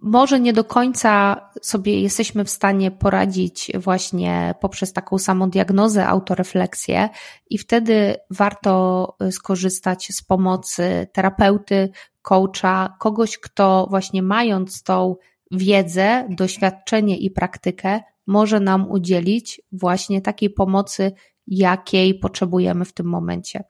może 0.02 0.40
nie 0.40 0.54
do 0.54 0.64
końca 0.64 1.42
sobie 1.62 2.02
jesteśmy 2.02 2.46
w 2.46 2.50
stanie 2.50 2.92
poradzić 2.92 3.72
właśnie 3.76 4.56
poprzez 4.62 4.94
taką 4.94 5.18
samą 5.18 5.50
diagnozę, 5.50 6.08
autorefleksję 6.08 7.10
i 7.50 7.58
wtedy 7.58 8.16
warto 8.30 9.16
skorzystać 9.32 10.08
z 10.12 10.22
pomocy 10.22 11.08
terapeuty, 11.14 11.90
coacha, 12.22 12.96
kogoś, 13.00 13.38
kto 13.38 13.88
właśnie 13.90 14.24
mając 14.24 14.84
tą 14.84 15.16
wiedzę, 15.52 16.28
doświadczenie 16.30 17.18
i 17.18 17.32
praktykę 17.32 18.02
może 18.28 18.60
nam 18.60 18.92
udzielić 18.92 19.62
właśnie 19.72 20.22
takiej 20.22 20.50
pomocy, 20.50 21.12
jakiej 21.48 22.20
potrzebujemy 22.20 22.86
w 22.86 22.94
tym 22.94 23.06
momencie. 23.06 23.64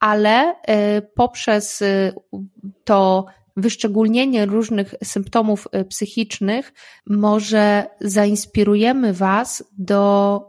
Ale 0.00 0.54
y, 0.54 0.54
poprzez 1.14 1.82
y, 1.82 2.14
to 2.84 3.26
wyszczególnienie 3.60 4.46
różnych 4.46 4.94
symptomów 5.04 5.68
y, 5.74 5.84
psychicznych 5.84 6.72
może 7.06 7.86
zainspirujemy 8.00 9.12
Was 9.12 9.64
do 9.78 10.42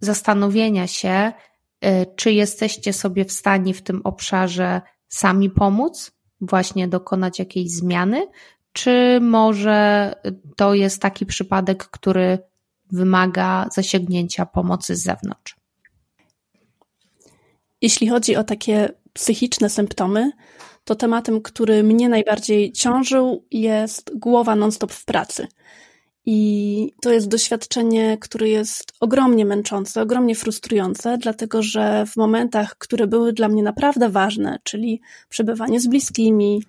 zastanowienia 0.00 0.86
się, 0.86 1.32
y, 1.84 2.06
czy 2.16 2.32
jesteście 2.32 2.92
sobie 2.92 3.24
w 3.24 3.32
stanie 3.32 3.74
w 3.74 3.82
tym 3.82 4.00
obszarze 4.04 4.80
sami 5.08 5.50
pomóc, 5.50 6.12
właśnie 6.40 6.88
dokonać 6.88 7.38
jakiejś 7.38 7.70
zmiany, 7.70 8.26
czy 8.72 9.18
może 9.20 10.12
to 10.56 10.74
jest 10.74 11.02
taki 11.02 11.26
przypadek, 11.26 11.84
który 11.84 12.38
wymaga 12.92 13.68
zasięgnięcia 13.72 14.46
pomocy 14.46 14.96
z 14.96 15.02
zewnątrz. 15.02 15.56
Jeśli 17.80 18.08
chodzi 18.08 18.36
o 18.36 18.44
takie 18.44 18.88
psychiczne 19.12 19.70
symptomy, 19.70 20.30
to 20.84 20.94
tematem, 20.94 21.42
który 21.42 21.82
mnie 21.82 22.08
najbardziej 22.08 22.72
ciążył, 22.72 23.44
jest 23.50 24.18
głowa 24.18 24.56
non-stop 24.56 24.92
w 24.92 25.04
pracy. 25.04 25.46
I 26.26 26.92
to 27.02 27.12
jest 27.12 27.28
doświadczenie, 27.28 28.18
które 28.20 28.48
jest 28.48 28.92
ogromnie 29.00 29.44
męczące, 29.44 30.02
ogromnie 30.02 30.34
frustrujące, 30.34 31.18
dlatego 31.18 31.62
że 31.62 32.06
w 32.06 32.16
momentach, 32.16 32.78
które 32.78 33.06
były 33.06 33.32
dla 33.32 33.48
mnie 33.48 33.62
naprawdę 33.62 34.08
ważne, 34.08 34.58
czyli 34.62 35.00
przebywanie 35.28 35.80
z 35.80 35.86
bliskimi, 35.86 36.62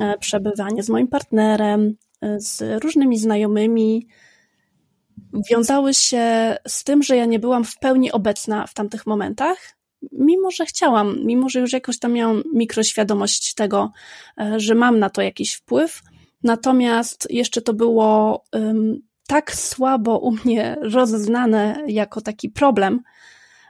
e, 0.00 0.18
przebywanie 0.18 0.82
z 0.82 0.88
moim 0.88 1.08
partnerem, 1.08 1.94
e, 2.20 2.40
z 2.40 2.82
różnymi 2.82 3.18
znajomymi, 3.18 4.06
wiązały 5.50 5.94
się 5.94 6.56
z 6.68 6.84
tym, 6.84 7.02
że 7.02 7.16
ja 7.16 7.24
nie 7.24 7.38
byłam 7.38 7.64
w 7.64 7.78
pełni 7.78 8.12
obecna 8.12 8.66
w 8.66 8.74
tamtych 8.74 9.06
momentach 9.06 9.58
mimo 10.12 10.50
że 10.50 10.66
chciałam, 10.66 11.16
mimo 11.24 11.48
że 11.48 11.60
już 11.60 11.72
jakoś 11.72 11.98
tam 11.98 12.12
miałam 12.12 12.42
mikroświadomość 12.54 13.54
tego, 13.54 13.92
e, 14.40 14.60
że 14.60 14.74
mam 14.74 14.98
na 14.98 15.10
to 15.10 15.22
jakiś 15.22 15.54
wpływ, 15.54 16.02
Natomiast 16.42 17.26
jeszcze 17.30 17.62
to 17.62 17.74
było 17.74 18.44
um, 18.52 19.02
tak 19.26 19.54
słabo 19.54 20.18
u 20.18 20.32
mnie 20.32 20.76
rozeznane 20.94 21.82
jako 21.86 22.20
taki 22.20 22.50
problem, 22.50 23.00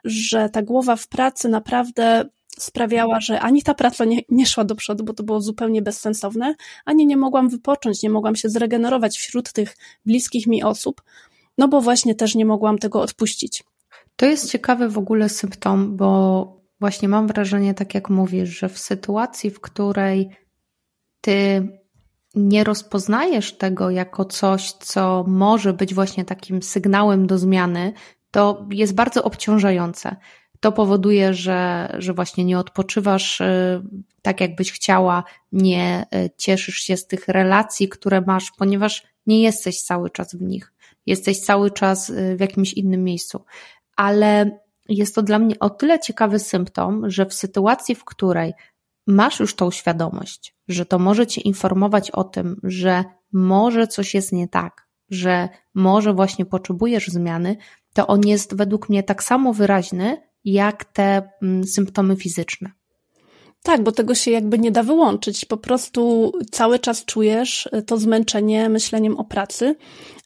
że 0.05 0.49
ta 0.49 0.62
głowa 0.62 0.97
w 0.97 1.09
pracy 1.09 1.49
naprawdę 1.49 2.25
sprawiała, 2.59 3.21
że 3.21 3.41
ani 3.41 3.62
ta 3.62 3.75
praca 3.75 4.05
nie, 4.05 4.21
nie 4.29 4.47
szła 4.47 4.65
do 4.65 4.75
przodu, 4.75 5.05
bo 5.05 5.12
to 5.12 5.23
było 5.23 5.41
zupełnie 5.41 5.83
bezsensowne, 5.83 6.55
ani 6.85 7.07
nie 7.07 7.17
mogłam 7.17 7.49
wypocząć, 7.49 8.03
nie 8.03 8.11
mogłam 8.11 8.37
się 8.37 8.49
zregenerować 8.49 9.19
wśród 9.19 9.53
tych 9.53 9.77
bliskich 10.07 10.47
mi 10.47 10.62
osób, 10.62 11.03
no 11.59 11.69
bo 11.69 11.81
właśnie 11.81 12.15
też 12.15 12.35
nie 12.35 12.45
mogłam 12.45 12.79
tego 12.79 13.01
odpuścić. 13.01 13.65
To 14.23 14.26
jest 14.26 14.50
ciekawy 14.50 14.88
w 14.88 14.99
ogóle 14.99 15.29
symptom, 15.29 15.97
bo 15.97 16.61
właśnie 16.81 17.09
mam 17.09 17.26
wrażenie, 17.26 17.75
tak 17.75 17.95
jak 17.95 18.11
mówisz, 18.11 18.59
że 18.59 18.69
w 18.69 18.79
sytuacji, 18.79 19.50
w 19.50 19.61
której 19.61 20.31
ty 21.21 21.69
nie 22.35 22.64
rozpoznajesz 22.64 23.57
tego 23.57 23.91
jako 23.91 24.25
coś, 24.25 24.73
co 24.73 25.25
może 25.29 25.73
być 25.73 25.95
właśnie 25.95 26.25
takim 26.25 26.62
sygnałem 26.62 27.26
do 27.26 27.38
zmiany, 27.38 27.93
to 28.31 28.67
jest 28.71 28.95
bardzo 28.95 29.25
obciążające. 29.25 30.17
To 30.61 30.73
powoduje, 30.73 31.35
że, 31.35 31.93
że 31.99 32.14
właśnie 32.14 32.45
nie 32.45 32.59
odpoczywasz 32.59 33.41
y, 33.41 33.83
tak, 34.23 34.41
jakbyś 34.41 34.73
chciała, 34.73 35.25
nie 35.52 36.07
y, 36.14 36.31
cieszysz 36.37 36.76
się 36.76 36.97
z 36.97 37.07
tych 37.07 37.29
relacji, 37.29 37.88
które 37.88 38.21
masz, 38.21 38.52
ponieważ 38.59 39.02
nie 39.26 39.43
jesteś 39.43 39.83
cały 39.83 40.11
czas 40.11 40.35
w 40.35 40.43
nich. 40.43 40.73
Jesteś 41.07 41.41
cały 41.41 41.71
czas 41.71 42.11
y, 42.11 42.37
w 42.37 42.41
jakimś 42.41 42.73
innym 42.73 43.05
miejscu. 43.05 43.45
Ale 43.97 44.59
jest 44.89 45.15
to 45.15 45.23
dla 45.23 45.39
mnie 45.39 45.59
o 45.59 45.71
tyle 45.71 46.01
ciekawy 46.01 46.39
symptom, 46.39 47.11
że 47.11 47.27
w 47.27 47.35
sytuacji, 47.35 47.95
w 47.95 48.05
której 48.05 48.53
masz 49.07 49.41
już 49.41 49.55
tą 49.55 49.71
świadomość, 49.71 50.57
że 50.69 50.87
to 50.87 50.99
może 50.99 51.27
cię 51.27 51.41
informować 51.41 52.11
o 52.11 52.25
tym, 52.25 52.61
że 52.63 53.05
może 53.33 53.87
coś 53.87 54.15
jest 54.15 54.33
nie 54.33 54.49
tak, 54.49 54.89
że 55.11 55.49
może 55.75 56.15
właśnie 56.15 56.47
potrzebujesz 56.47 57.09
zmiany, 57.09 57.57
to 57.95 58.07
on 58.07 58.21
jest 58.27 58.57
według 58.57 58.89
mnie 58.89 59.03
tak 59.03 59.23
samo 59.23 59.53
wyraźny 59.53 60.23
jak 60.45 60.85
te 60.85 61.29
mm, 61.43 61.67
symptomy 61.67 62.17
fizyczne. 62.17 62.71
Tak, 63.63 63.83
bo 63.83 63.93
tego 63.93 64.15
się 64.15 64.31
jakby 64.31 64.59
nie 64.59 64.71
da 64.71 64.83
wyłączyć. 64.83 65.45
Po 65.45 65.57
prostu 65.57 66.33
cały 66.51 66.79
czas 66.79 67.05
czujesz 67.05 67.69
e, 67.73 67.83
to 67.83 67.99
zmęczenie 67.99 68.69
myśleniem 68.69 69.17
o 69.17 69.25
pracy. 69.25 69.77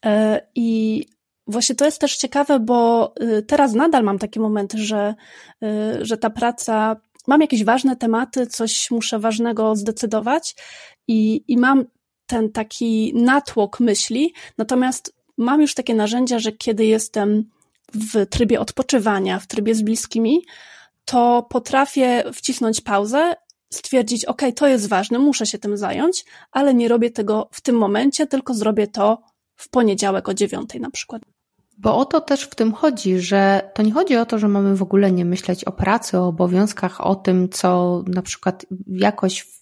E, 0.07 0.41
I 0.55 1.07
właśnie 1.47 1.75
to 1.75 1.85
jest 1.85 2.01
też 2.01 2.17
ciekawe, 2.17 2.61
bo 2.61 3.13
e, 3.17 3.43
teraz 3.43 3.73
nadal 3.73 4.05
mam 4.05 4.19
takie 4.19 4.41
momenty, 4.41 4.79
że, 4.79 5.15
że 6.01 6.17
ta 6.17 6.31
praca, 6.31 6.97
mam 7.27 7.41
jakieś 7.41 7.65
ważne 7.65 7.97
tematy, 7.97 8.47
coś 8.47 8.91
muszę 8.91 9.19
ważnego 9.19 9.77
zdecydować 9.77 10.57
i, 11.09 11.45
i 11.49 11.59
mam 11.59 11.85
ten 12.27 12.53
taki 12.53 13.13
natłok 13.15 13.81
myśli, 13.81 14.35
natomiast 14.59 15.17
mam 15.37 15.61
już 15.61 15.75
takie 15.75 15.95
narzędzia, 15.95 16.39
że 16.39 16.53
kiedy 16.53 16.85
jestem 16.85 17.51
w 17.95 18.27
trybie 18.27 18.61
odpoczywania, 18.61 19.39
w 19.39 19.47
trybie 19.47 19.75
z 19.75 19.83
bliskimi, 19.83 20.45
to 21.05 21.47
potrafię 21.51 22.25
wcisnąć 22.33 22.81
pauzę, 22.81 23.35
stwierdzić, 23.73 24.25
ok, 24.25 24.43
to 24.57 24.67
jest 24.67 24.89
ważne, 24.89 25.19
muszę 25.19 25.47
się 25.47 25.59
tym 25.59 25.77
zająć, 25.77 26.25
ale 26.51 26.75
nie 26.75 26.89
robię 26.89 27.11
tego 27.11 27.49
w 27.53 27.61
tym 27.61 27.77
momencie, 27.77 28.27
tylko 28.27 28.55
zrobię 28.55 28.87
to 28.87 29.23
w 29.57 29.69
poniedziałek 29.69 30.29
o 30.29 30.35
dziewiątej 30.35 30.81
na 30.81 30.91
przykład. 30.91 31.23
Bo 31.79 31.99
o 31.99 32.05
to 32.05 32.21
też 32.21 32.43
w 32.43 32.55
tym 32.55 32.73
chodzi, 32.73 33.21
że 33.21 33.71
to 33.75 33.83
nie 33.83 33.93
chodzi 33.93 34.17
o 34.17 34.27
to, 34.27 34.39
że 34.39 34.49
mamy 34.49 34.77
w 34.77 34.83
ogóle 34.83 35.13
nie 35.13 35.25
myśleć 35.25 35.65
o 35.65 35.73
pracy, 35.73 36.19
o 36.19 36.29
obowiązkach, 36.29 37.01
o 37.01 37.15
tym, 37.15 37.49
co 37.49 38.03
na 38.07 38.23
przykład 38.23 38.67
jakoś 38.87 39.57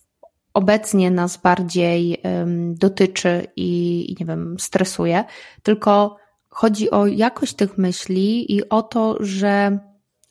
obecnie 0.54 1.10
nas 1.10 1.36
bardziej 1.36 2.18
um, 2.24 2.74
dotyczy 2.74 3.46
i, 3.56 4.16
nie 4.20 4.26
wiem, 4.26 4.56
stresuje, 4.58 5.24
tylko 5.62 6.16
chodzi 6.48 6.90
o 6.90 7.06
jakość 7.06 7.54
tych 7.54 7.78
myśli 7.78 8.54
i 8.56 8.68
o 8.68 8.82
to, 8.82 9.16
że 9.20 9.78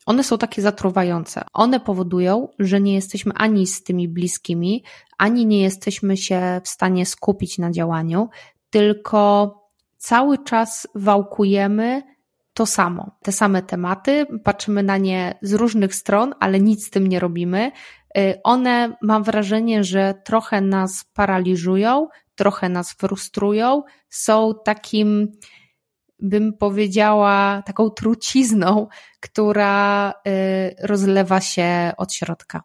one 0.06 0.24
są 0.24 0.38
takie 0.38 0.62
zatruwające. 0.62 1.44
One 1.52 1.80
powodują, 1.80 2.48
że 2.58 2.80
nie 2.80 2.94
jesteśmy 2.94 3.32
ani 3.34 3.66
z 3.66 3.82
tymi 3.82 4.08
bliskimi, 4.08 4.84
ani 5.18 5.46
nie 5.46 5.62
jesteśmy 5.62 6.16
się 6.16 6.60
w 6.64 6.68
stanie 6.68 7.06
skupić 7.06 7.58
na 7.58 7.70
działaniu, 7.70 8.28
tylko 8.70 9.63
cały 10.04 10.38
czas 10.38 10.86
wałkujemy 10.94 12.02
to 12.54 12.66
samo, 12.66 13.10
te 13.22 13.32
same 13.32 13.62
tematy, 13.62 14.26
patrzymy 14.44 14.82
na 14.82 14.96
nie 14.98 15.38
z 15.42 15.52
różnych 15.52 15.94
stron, 15.94 16.34
ale 16.40 16.60
nic 16.60 16.86
z 16.86 16.90
tym 16.90 17.06
nie 17.06 17.20
robimy. 17.20 17.72
Y, 18.18 18.40
one, 18.42 18.96
mam 19.02 19.22
wrażenie, 19.22 19.84
że 19.84 20.14
trochę 20.24 20.60
nas 20.60 21.04
paraliżują, 21.14 22.08
trochę 22.34 22.68
nas 22.68 22.92
frustrują, 22.92 23.82
są 24.08 24.54
takim 24.64 25.32
bym 26.18 26.52
powiedziała, 26.52 27.62
taką 27.66 27.90
trucizną, 27.90 28.88
która 29.20 30.10
y, 30.10 30.86
rozlewa 30.86 31.40
się 31.40 31.92
od 31.96 32.12
środka. 32.12 32.62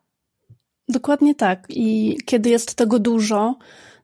Dokładnie 0.89 1.35
tak. 1.35 1.65
I 1.69 2.17
kiedy 2.25 2.49
jest 2.49 2.75
tego 2.75 2.99
dużo, 2.99 3.55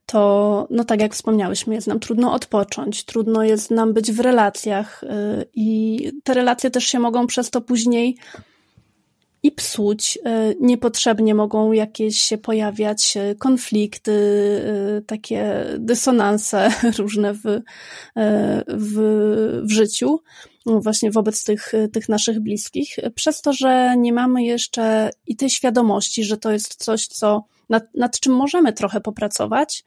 to, 0.06 0.68
no 0.70 0.84
tak 0.84 1.02
jak 1.02 1.14
wspomniałyśmy, 1.14 1.76
jest 1.76 1.88
nam 1.88 2.00
trudno 2.00 2.34
odpocząć, 2.34 3.04
trudno 3.04 3.44
jest 3.44 3.72
nam 3.72 3.94
być 3.94 4.12
w 4.12 4.20
relacjach 4.20 5.04
y, 5.04 5.08
i 5.54 6.00
te 6.24 6.34
relacje 6.34 6.72
też 6.72 6.86
się 6.86 7.00
mogą 7.00 7.28
przez 7.28 7.50
to 7.50 7.62
później 7.62 8.18
i 9.44 9.52
psuć. 9.52 10.20
E, 10.26 10.54
niepotrzebnie 10.60 11.36
mogą 11.36 11.72
jakieś 11.72 12.18
się 12.18 12.38
pojawiać 12.38 13.18
e, 13.18 13.36
konflikty, 13.36 14.16
takie 15.08 15.66
dysonanse 15.80 16.72
różne 17.00 17.34
w, 17.34 17.42
w, 18.68 19.62
w 19.64 19.72
życiu, 19.72 20.20
właśnie 20.66 21.12
wobec 21.12 21.44
tych, 21.44 21.72
tych 21.94 22.10
naszych 22.10 22.40
bliskich, 22.40 22.96
przez 23.16 23.42
to, 23.42 23.54
że 23.54 23.96
nie 23.98 24.14
mamy 24.14 24.44
jeszcze 24.44 25.10
i 25.28 25.36
tej 25.36 25.50
świadomości, 25.50 26.24
że 26.24 26.38
to 26.38 26.52
jest 26.52 26.76
coś, 26.84 27.08
co, 27.08 27.44
nad, 27.70 27.84
nad 27.96 28.20
czym 28.20 28.34
możemy 28.34 28.74
trochę 28.74 29.02
popracować. 29.02 29.84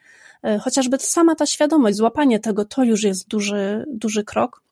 Chociażby 0.60 0.96
sama 1.00 1.34
ta 1.34 1.46
świadomość, 1.46 1.96
złapanie 1.96 2.40
tego, 2.40 2.64
to 2.64 2.84
już 2.84 3.02
jest 3.02 3.28
duży, 3.28 3.84
duży 3.88 4.24
krok. 4.24 4.62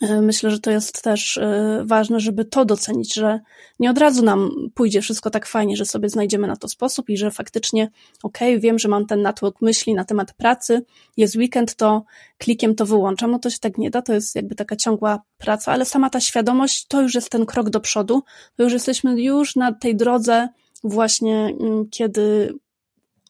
E, 0.00 0.20
myślę, 0.20 0.50
że 0.50 0.58
to 0.58 0.70
jest 0.70 1.02
też 1.02 1.38
e, 1.38 1.82
ważne, 1.84 2.20
żeby 2.20 2.44
to 2.44 2.64
docenić, 2.64 3.14
że 3.14 3.40
nie 3.78 3.90
od 3.90 3.98
razu 3.98 4.24
nam 4.24 4.50
pójdzie 4.74 5.00
wszystko 5.00 5.30
tak 5.30 5.46
fajnie, 5.46 5.76
że 5.76 5.84
sobie 5.84 6.08
znajdziemy 6.08 6.46
na 6.46 6.56
to 6.56 6.68
sposób 6.68 7.10
i 7.10 7.16
że 7.16 7.30
faktycznie, 7.30 7.90
okej, 8.22 8.52
okay, 8.52 8.60
wiem, 8.60 8.78
że 8.78 8.88
mam 8.88 9.06
ten 9.06 9.22
natłok 9.22 9.62
myśli 9.62 9.94
na 9.94 10.04
temat 10.04 10.32
pracy, 10.32 10.84
jest 11.16 11.36
weekend, 11.36 11.74
to 11.74 12.04
klikiem 12.38 12.74
to 12.74 12.86
wyłączam. 12.86 13.30
No 13.30 13.38
to 13.38 13.50
się 13.50 13.58
tak 13.58 13.78
nie 13.78 13.90
da, 13.90 14.02
to 14.02 14.14
jest 14.14 14.36
jakby 14.36 14.54
taka 14.54 14.76
ciągła 14.76 15.22
praca, 15.38 15.72
ale 15.72 15.84
sama 15.84 16.10
ta 16.10 16.20
świadomość 16.20 16.86
to 16.86 17.02
już 17.02 17.14
jest 17.14 17.30
ten 17.30 17.46
krok 17.46 17.70
do 17.70 17.80
przodu, 17.80 18.22
to 18.56 18.62
już 18.62 18.72
jesteśmy 18.72 19.22
już 19.22 19.56
na 19.56 19.72
tej 19.72 19.96
drodze 19.96 20.48
właśnie, 20.84 21.56
mm, 21.60 21.88
kiedy 21.90 22.54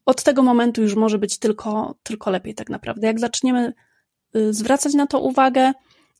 od 0.06 0.22
tego 0.22 0.42
momentu 0.42 0.82
już 0.82 0.94
może 0.94 1.18
być 1.18 1.38
tylko, 1.38 1.94
tylko 2.02 2.30
lepiej 2.30 2.54
tak 2.54 2.70
naprawdę. 2.70 3.06
Jak 3.06 3.20
zaczniemy 3.20 3.72
y, 4.36 4.54
zwracać 4.54 4.94
na 4.94 5.06
to 5.06 5.20
uwagę, 5.20 5.72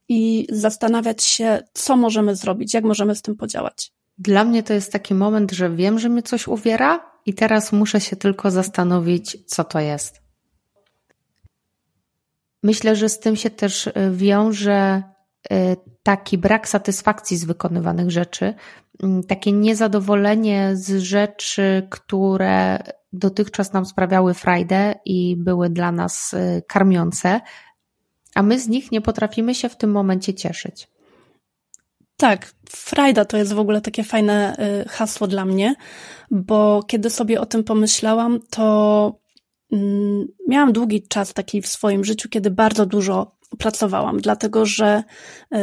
i 0.09 0.47
zastanawiać 0.51 1.25
się, 1.25 1.63
co 1.73 1.97
możemy 1.97 2.37
zrobić, 2.37 2.75
jak 2.75 2.85
możemy 2.85 3.15
z 3.15 3.23
tym 3.23 3.37
podziałać. 3.37 3.93
Dla 4.19 4.45
mnie 4.45 4.63
to 4.63 4.75
jest 4.75 4.93
taki 4.93 5.15
moment, 5.15 5.53
że 5.53 5.71
wiem, 5.71 5.99
że 5.99 6.09
mnie 6.09 6.23
coś 6.23 6.49
uwiera 6.49 7.13
i 7.27 7.35
teraz 7.35 7.73
muszę 7.73 8.01
się 8.01 8.17
tylko 8.17 8.51
zastanowić, 8.51 9.39
co 9.47 9.65
to 9.65 9.81
jest. 9.81 10.23
Myślę, 12.63 12.97
że 12.97 13.09
z 13.09 13.19
tym 13.19 13.37
się 13.37 13.51
też 13.51 13.87
y, 13.87 13.93
wiąże 14.13 15.03
y, 15.53 15.77
taki 16.03 16.39
brak 16.39 16.69
satysfakcji 16.69 17.37
z 17.37 17.45
wykonywanych 17.45 18.11
rzeczy, 18.11 18.55
takie 19.29 19.53
niezadowolenie 19.53 20.71
z 20.75 21.03
rzeczy, 21.03 21.87
które 21.91 22.79
dotychczas 23.13 23.73
nam 23.73 23.87
sprawiały 23.87 24.35
frajdę 24.35 24.95
i 25.05 25.37
były 25.37 25.71
dla 25.71 25.93
nas 25.93 26.35
y, 26.35 26.63
karmiące, 26.67 27.41
a 28.35 28.43
my 28.43 28.61
z 28.61 28.69
nich 28.69 28.93
nie 28.93 29.01
potrafimy 29.01 29.55
się 29.55 29.69
w 29.69 29.77
tym 29.77 29.91
momencie 29.91 30.35
cieszyć. 30.35 30.89
Tak, 32.17 32.53
frajda 32.71 33.25
to 33.25 33.37
jest 33.37 33.53
w 33.53 33.59
ogóle 33.59 33.81
takie 33.81 34.05
fajne 34.05 34.57
y, 34.85 34.89
hasło 34.89 35.27
dla 35.27 35.45
mnie, 35.45 35.75
bo 36.31 36.83
kiedy 36.83 37.11
sobie 37.11 37.41
o 37.41 37.47
tym 37.47 37.65
pomyślałam, 37.65 38.41
to 38.51 39.21
mm, 39.73 40.27
miałam 40.49 40.73
długi 40.73 41.09
czas 41.09 41.33
taki 41.33 41.63
w 41.63 41.67
swoim 41.67 42.05
życiu, 42.05 42.29
kiedy 42.29 42.51
bardzo 42.51 42.87
dużo 42.87 43.39
pracowałam, 43.59 44.21
dlatego 44.21 44.67
że 44.67 45.03
y, 45.55 45.59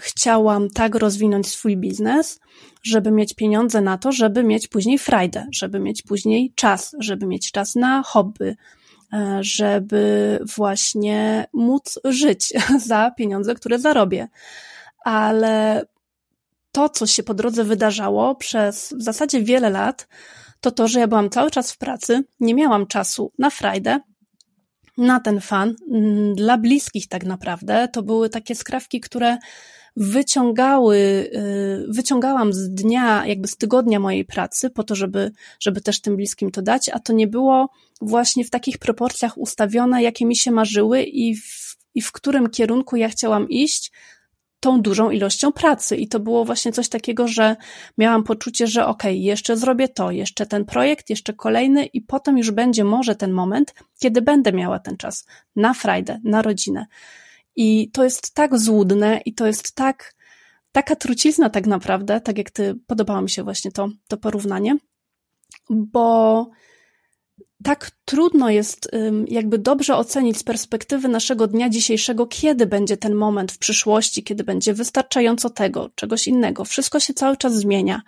chciałam 0.00 0.70
tak 0.70 0.94
rozwinąć 0.94 1.48
swój 1.48 1.76
biznes, 1.76 2.40
żeby 2.82 3.10
mieć 3.10 3.34
pieniądze 3.34 3.80
na 3.80 3.98
to, 3.98 4.12
żeby 4.12 4.44
mieć 4.44 4.68
później 4.68 4.98
frajdę, 4.98 5.46
żeby 5.52 5.80
mieć 5.80 6.02
później 6.02 6.52
czas, 6.54 6.96
żeby 6.98 7.26
mieć 7.26 7.52
czas 7.52 7.74
na 7.74 8.02
hobby, 8.02 8.56
E, 9.12 9.38
żeby 9.40 10.38
właśnie 10.56 11.46
móc 11.52 11.98
żyć 12.04 12.52
za 12.86 13.10
pieniądze, 13.10 13.54
które 13.54 13.78
zarobię. 13.78 14.28
Ale 15.04 15.86
to, 16.72 16.88
co 16.88 17.06
się 17.06 17.22
po 17.22 17.34
drodze 17.34 17.64
wydarzało 17.64 18.34
przez 18.34 18.94
w 18.98 19.02
zasadzie 19.02 19.42
wiele 19.42 19.70
lat, 19.70 20.08
to 20.60 20.70
to, 20.70 20.88
że 20.88 21.00
ja 21.00 21.08
byłam 21.08 21.30
cały 21.30 21.50
czas 21.50 21.72
w 21.72 21.78
pracy, 21.78 22.24
nie 22.40 22.54
miałam 22.54 22.86
czasu 22.86 23.32
na 23.38 23.50
frajdę, 23.50 24.00
na 24.98 25.20
ten 25.20 25.40
fan, 25.40 25.74
mm, 25.90 26.34
dla 26.34 26.58
bliskich 26.58 27.08
tak 27.08 27.24
naprawdę. 27.24 27.88
To 27.88 28.02
były 28.02 28.28
takie 28.30 28.54
skrawki, 28.54 29.00
które 29.00 29.38
wyciągały, 29.96 30.96
y, 30.96 31.86
wyciągałam 31.88 32.52
z 32.52 32.70
dnia, 32.70 33.26
jakby 33.26 33.48
z 33.48 33.56
tygodnia 33.56 34.00
mojej 34.00 34.24
pracy, 34.24 34.70
po 34.70 34.84
to, 34.84 34.94
żeby, 34.94 35.32
żeby 35.60 35.80
też 35.80 36.00
tym 36.00 36.16
bliskim 36.16 36.50
to 36.50 36.62
dać, 36.62 36.88
a 36.88 36.98
to 36.98 37.12
nie 37.12 37.26
było 37.26 37.68
właśnie 38.00 38.44
w 38.44 38.50
takich 38.50 38.78
proporcjach 38.78 39.38
ustawione, 39.38 40.02
jakie 40.02 40.26
mi 40.26 40.36
się 40.36 40.50
marzyły 40.50 41.02
i 41.02 41.36
w, 41.36 41.76
i 41.94 42.02
w 42.02 42.12
którym 42.12 42.50
kierunku 42.50 42.96
ja 42.96 43.08
chciałam 43.08 43.48
iść, 43.48 43.92
tą 44.60 44.82
dużą 44.82 45.10
ilością 45.10 45.52
pracy. 45.52 45.96
I 45.96 46.08
to 46.08 46.20
było 46.20 46.44
właśnie 46.44 46.72
coś 46.72 46.88
takiego, 46.88 47.28
że 47.28 47.56
miałam 47.98 48.24
poczucie, 48.24 48.66
że 48.66 48.86
okej, 48.86 49.12
okay, 49.12 49.24
jeszcze 49.24 49.56
zrobię 49.56 49.88
to, 49.88 50.10
jeszcze 50.10 50.46
ten 50.46 50.64
projekt, 50.64 51.10
jeszcze 51.10 51.32
kolejny, 51.32 51.86
i 51.86 52.00
potem 52.00 52.38
już 52.38 52.50
będzie 52.50 52.84
może 52.84 53.16
ten 53.16 53.32
moment, 53.32 53.74
kiedy 53.98 54.22
będę 54.22 54.52
miała 54.52 54.78
ten 54.78 54.96
czas 54.96 55.26
na 55.56 55.74
frajdę, 55.74 56.20
na 56.24 56.42
rodzinę. 56.42 56.86
I 57.62 57.90
to 57.90 58.04
jest 58.04 58.34
tak 58.34 58.58
złudne 58.58 59.20
i 59.24 59.34
to 59.34 59.46
jest 59.46 59.74
tak, 59.74 60.14
taka 60.72 60.96
trucizna 60.96 61.50
tak 61.50 61.66
naprawdę, 61.66 62.20
tak 62.20 62.38
jak 62.38 62.50
ty, 62.50 62.74
podobało 62.86 63.22
mi 63.22 63.30
się 63.30 63.42
właśnie 63.42 63.72
to, 63.72 63.88
to 64.08 64.16
porównanie, 64.16 64.76
bo 65.70 66.50
tak 67.64 67.90
trudno 68.04 68.50
jest 68.50 68.90
jakby 69.26 69.58
dobrze 69.58 69.96
ocenić 69.96 70.38
z 70.38 70.42
perspektywy 70.42 71.08
naszego 71.08 71.46
dnia 71.46 71.68
dzisiejszego, 71.68 72.26
kiedy 72.26 72.66
będzie 72.66 72.96
ten 72.96 73.14
moment 73.14 73.52
w 73.52 73.58
przyszłości, 73.58 74.22
kiedy 74.22 74.44
będzie 74.44 74.74
wystarczająco 74.74 75.50
tego, 75.50 75.90
czegoś 75.94 76.28
innego. 76.28 76.64
Wszystko 76.64 77.00
się 77.00 77.14
cały 77.14 77.36
czas 77.36 77.54
zmienia. 77.54 78.02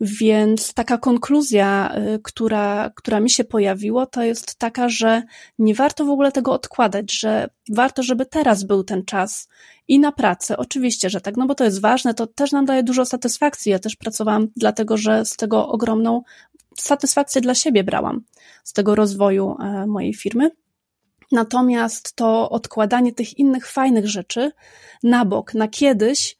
Więc 0.00 0.74
taka 0.74 0.98
konkluzja, 0.98 1.96
y, 2.14 2.18
która, 2.22 2.90
która 2.94 3.20
mi 3.20 3.30
się 3.30 3.44
pojawiła, 3.44 4.06
to 4.06 4.22
jest 4.22 4.56
taka, 4.56 4.88
że 4.88 5.22
nie 5.58 5.74
warto 5.74 6.04
w 6.04 6.10
ogóle 6.10 6.32
tego 6.32 6.52
odkładać, 6.52 7.12
że 7.12 7.48
warto, 7.70 8.02
żeby 8.02 8.26
teraz 8.26 8.64
był 8.64 8.84
ten 8.84 9.04
czas 9.04 9.48
i 9.88 9.98
na 9.98 10.12
pracę. 10.12 10.56
Oczywiście, 10.56 11.10
że 11.10 11.20
tak, 11.20 11.36
no 11.36 11.46
bo 11.46 11.54
to 11.54 11.64
jest 11.64 11.80
ważne, 11.80 12.14
to 12.14 12.26
też 12.26 12.52
nam 12.52 12.64
daje 12.66 12.82
dużo 12.82 13.04
satysfakcji. 13.04 13.72
Ja 13.72 13.78
też 13.78 13.96
pracowałam 13.96 14.48
dlatego, 14.56 14.96
że 14.96 15.24
z 15.24 15.36
tego 15.36 15.68
ogromną 15.68 16.22
satysfakcję 16.78 17.40
dla 17.40 17.54
siebie 17.54 17.84
brałam, 17.84 18.24
z 18.64 18.72
tego 18.72 18.94
rozwoju 18.94 19.56
e, 19.60 19.86
mojej 19.86 20.14
firmy. 20.14 20.50
Natomiast 21.32 22.16
to 22.16 22.50
odkładanie 22.50 23.12
tych 23.12 23.38
innych 23.38 23.70
fajnych 23.70 24.08
rzeczy 24.08 24.52
na 25.02 25.24
bok, 25.24 25.54
na 25.54 25.68
kiedyś, 25.68 26.36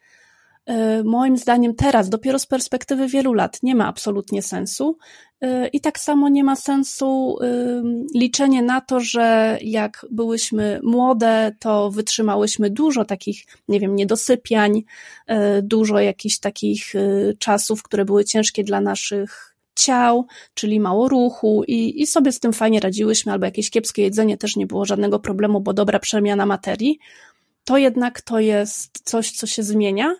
moim 1.04 1.36
zdaniem 1.36 1.74
teraz, 1.74 2.08
dopiero 2.08 2.38
z 2.38 2.46
perspektywy 2.46 3.08
wielu 3.08 3.32
lat, 3.32 3.62
nie 3.62 3.74
ma 3.74 3.86
absolutnie 3.86 4.42
sensu. 4.42 4.98
E, 5.40 5.68
I 5.68 5.80
tak 5.80 5.98
samo 5.98 6.28
nie 6.28 6.44
ma 6.44 6.56
sensu 6.56 7.38
liczenie 8.14 8.62
na 8.62 8.80
to, 8.80 9.00
że 9.00 9.58
jak 9.62 10.06
byłyśmy 10.10 10.80
młode, 10.82 11.52
to 11.58 11.90
wytrzymałyśmy 11.90 12.70
dużo 12.70 13.04
takich, 13.04 13.44
nie 13.68 13.80
wiem, 13.80 13.96
niedosypiań, 13.96 14.82
e, 15.26 15.62
dużo 15.62 15.98
jakichś 16.00 16.38
takich 16.38 16.92
czasów, 17.38 17.82
które 17.82 18.04
były 18.04 18.24
ciężkie 18.24 18.64
dla 18.64 18.80
naszych 18.80 19.54
ciał, 19.74 20.26
czyli 20.54 20.80
mało 20.80 21.08
ruchu 21.08 21.64
i, 21.68 22.02
i 22.02 22.06
sobie 22.06 22.32
z 22.32 22.40
tym 22.40 22.52
fajnie 22.52 22.80
radziłyśmy, 22.80 23.32
albo 23.32 23.44
jakieś 23.44 23.70
kiepskie 23.70 24.02
jedzenie 24.02 24.36
też 24.36 24.56
nie 24.56 24.66
było 24.66 24.84
żadnego 24.84 25.18
problemu, 25.18 25.60
bo 25.60 25.72
dobra 25.72 25.98
przemiana 25.98 26.46
materii. 26.46 26.98
To 27.64 27.78
jednak 27.78 28.20
to 28.20 28.40
jest 28.40 29.00
coś, 29.04 29.30
co 29.30 29.46
się 29.46 29.62
zmienia 29.62 30.14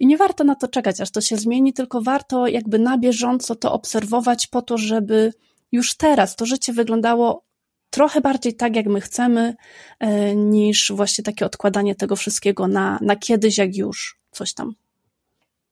i 0.00 0.06
nie 0.06 0.16
warto 0.16 0.44
na 0.44 0.54
to 0.54 0.68
czekać, 0.68 1.00
aż 1.00 1.10
to 1.10 1.20
się 1.20 1.36
zmieni, 1.36 1.72
tylko 1.72 2.02
warto 2.02 2.46
jakby 2.46 2.78
na 2.78 2.98
bieżąco 2.98 3.54
to 3.54 3.72
obserwować 3.72 4.46
po 4.46 4.62
to, 4.62 4.78
żeby 4.78 5.32
już 5.72 5.96
teraz 5.96 6.36
to 6.36 6.46
życie 6.46 6.72
wyglądało 6.72 7.46
trochę 7.90 8.20
bardziej 8.20 8.54
tak, 8.54 8.76
jak 8.76 8.86
my 8.86 9.00
chcemy, 9.00 9.54
e, 9.98 10.36
niż 10.36 10.92
właśnie 10.94 11.24
takie 11.24 11.46
odkładanie 11.46 11.94
tego 11.94 12.16
wszystkiego 12.16 12.68
na, 12.68 12.98
na 13.02 13.16
kiedyś, 13.16 13.58
jak 13.58 13.76
już 13.76 14.20
coś 14.30 14.54
tam. 14.54 14.74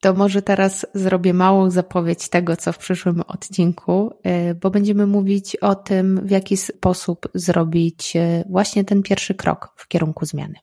To 0.01 0.15
może 0.15 0.43
teraz 0.43 0.87
zrobię 0.95 1.35
małą 1.35 1.71
zapowiedź 1.71 2.29
tego, 2.29 2.57
co 2.57 2.73
w 2.73 2.79
przyszłym 2.79 3.23
odcinku, 3.29 4.11
e, 4.23 4.55
bo 4.55 4.71
będziemy 4.71 5.07
mówić 5.07 5.57
o 5.57 5.75
tym, 5.75 6.27
w 6.27 6.31
jaki 6.31 6.57
sposób 6.57 7.29
zrobić 7.35 8.17
e, 8.17 8.45
właśnie 8.51 8.85
ten 8.85 9.03
pierwszy 9.03 9.35
krok 9.35 9.73
w 9.77 9.89
kierunku 9.89 10.27
zmiany. 10.27 10.55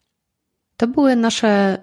To 0.78 0.88
były 0.88 1.16
nasze 1.16 1.78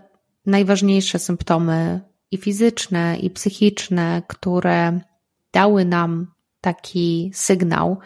najważniejsze 0.49 1.19
symptomy 1.19 2.01
i 2.31 2.37
fizyczne, 2.37 3.19
i 3.19 3.31
psychiczne, 3.31 4.23
które 4.27 5.01
dały 5.53 5.85
nam 5.85 6.27
taki 6.61 7.31
sygnał 7.35 7.99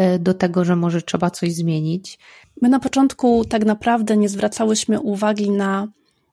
y, 0.00 0.18
do 0.18 0.34
tego, 0.34 0.64
że 0.64 0.76
może 0.76 1.02
trzeba 1.02 1.30
coś 1.30 1.54
zmienić. 1.54 2.18
My 2.62 2.68
na 2.68 2.80
początku 2.80 3.44
tak 3.44 3.64
naprawdę 3.64 4.16
nie 4.16 4.28
zwracałyśmy 4.28 5.00
uwagi 5.00 5.50
na 5.50 5.88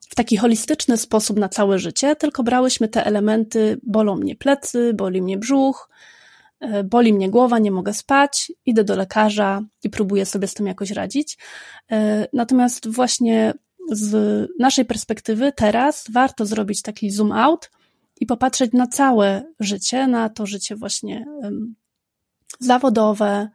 w 0.08 0.14
taki 0.14 0.36
holistyczny 0.36 0.96
sposób 0.96 1.38
na 1.38 1.48
całe 1.48 1.78
życie, 1.78 2.16
tylko 2.16 2.42
brałyśmy 2.42 2.88
te 2.88 3.06
elementy, 3.06 3.80
bolą 3.82 4.16
mnie 4.16 4.36
plecy, 4.36 4.94
boli 4.94 5.22
mnie 5.22 5.38
brzuch, 5.38 5.88
y, 6.62 6.84
boli 6.84 7.12
mnie 7.12 7.30
głowa, 7.30 7.58
nie 7.58 7.70
mogę 7.70 7.94
spać, 7.94 8.52
idę 8.66 8.84
do 8.84 8.96
lekarza 8.96 9.62
i 9.82 9.90
próbuję 9.90 10.26
sobie 10.26 10.48
z 10.48 10.54
tym 10.54 10.66
jakoś 10.66 10.90
radzić. 10.90 11.38
Y, 11.92 11.94
natomiast 12.32 12.88
właśnie 12.88 13.54
z 13.92 14.46
naszej 14.58 14.84
perspektywy 14.84 15.52
teraz 15.56 16.04
warto 16.12 16.46
zrobić 16.46 16.82
taki 16.82 17.10
zoom 17.10 17.32
out 17.32 17.70
i 18.20 18.26
popatrzeć 18.26 18.72
na 18.72 18.86
całe 18.86 19.52
życie, 19.60 20.06
na 20.06 20.28
to 20.28 20.46
życie 20.46 20.76
właśnie 20.76 21.26
zawodowe, 22.60 23.48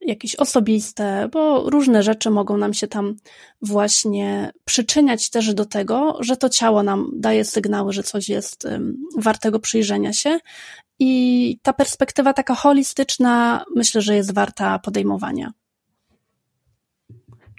jakieś 0.00 0.36
osobiste, 0.36 1.28
bo 1.32 1.70
różne 1.70 2.02
rzeczy 2.02 2.30
mogą 2.30 2.56
nam 2.56 2.74
się 2.74 2.88
tam 2.88 3.16
właśnie 3.62 4.52
przyczyniać 4.64 5.30
też 5.30 5.54
do 5.54 5.64
tego, 5.64 6.16
że 6.20 6.36
to 6.36 6.48
ciało 6.48 6.82
nam 6.82 7.10
daje 7.14 7.44
sygnały, 7.44 7.92
że 7.92 8.02
coś 8.02 8.28
jest 8.28 8.68
wartego 9.16 9.58
przyjrzenia 9.58 10.12
się. 10.12 10.38
I 10.98 11.58
ta 11.62 11.72
perspektywa 11.72 12.32
taka 12.32 12.54
holistyczna, 12.54 13.64
myślę, 13.76 14.00
że 14.00 14.16
jest 14.16 14.34
warta 14.34 14.78
podejmowania. 14.78 15.52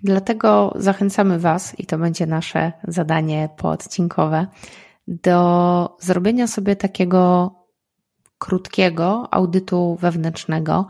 Dlatego 0.03 0.73
zachęcamy 0.75 1.39
Was, 1.39 1.79
i 1.79 1.85
to 1.85 1.97
będzie 1.97 2.25
nasze 2.25 2.71
zadanie 2.87 3.49
poodcinkowe, 3.57 4.47
do 5.07 5.97
zrobienia 5.99 6.47
sobie 6.47 6.75
takiego 6.75 7.51
krótkiego 8.37 9.27
audytu 9.31 9.97
wewnętrznego. 10.01 10.87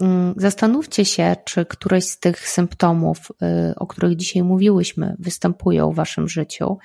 Mm, 0.00 0.34
zastanówcie 0.36 1.04
się, 1.04 1.36
czy 1.44 1.66
któreś 1.66 2.04
z 2.04 2.18
tych 2.18 2.48
symptomów, 2.48 3.32
y, 3.70 3.74
o 3.74 3.86
których 3.86 4.16
dzisiaj 4.16 4.42
mówiłyśmy, 4.42 5.16
występują 5.18 5.90
w 5.90 5.94
Waszym 5.94 6.28
życiu, 6.28 6.78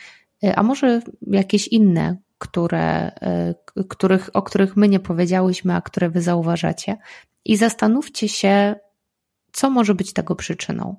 y, 0.44 0.56
a 0.56 0.64
może 0.64 1.02
jakieś 1.28 1.68
inne, 1.68 2.18
które, 2.38 3.12
y, 3.78 3.84
których, 3.84 4.30
o 4.34 4.42
których 4.42 4.78
my 4.78 4.90
nie 4.90 5.00
powiedziałyśmy, 5.00 5.76
a 5.76 5.82
które 5.82 6.10
Wy 6.10 6.22
zauważacie. 6.22 6.98
I 7.46 7.58
zastanówcie 7.58 8.30
się, 8.30 8.76
co 9.52 9.70
może 9.70 9.96
być 9.96 10.14
tego 10.14 10.36
przyczyną. 10.36 10.96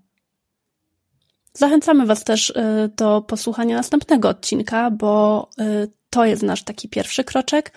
Zachęcamy 1.52 2.06
Was 2.06 2.24
też 2.24 2.50
y, 2.50 2.54
do 2.96 3.22
posłuchania 3.22 3.76
następnego 3.76 4.28
odcinka, 4.28 4.90
bo 4.90 5.48
y, 5.60 5.92
to 6.10 6.24
jest 6.24 6.42
nasz 6.42 6.62
taki 6.62 6.88
pierwszy 6.88 7.24
kroczek, 7.24 7.72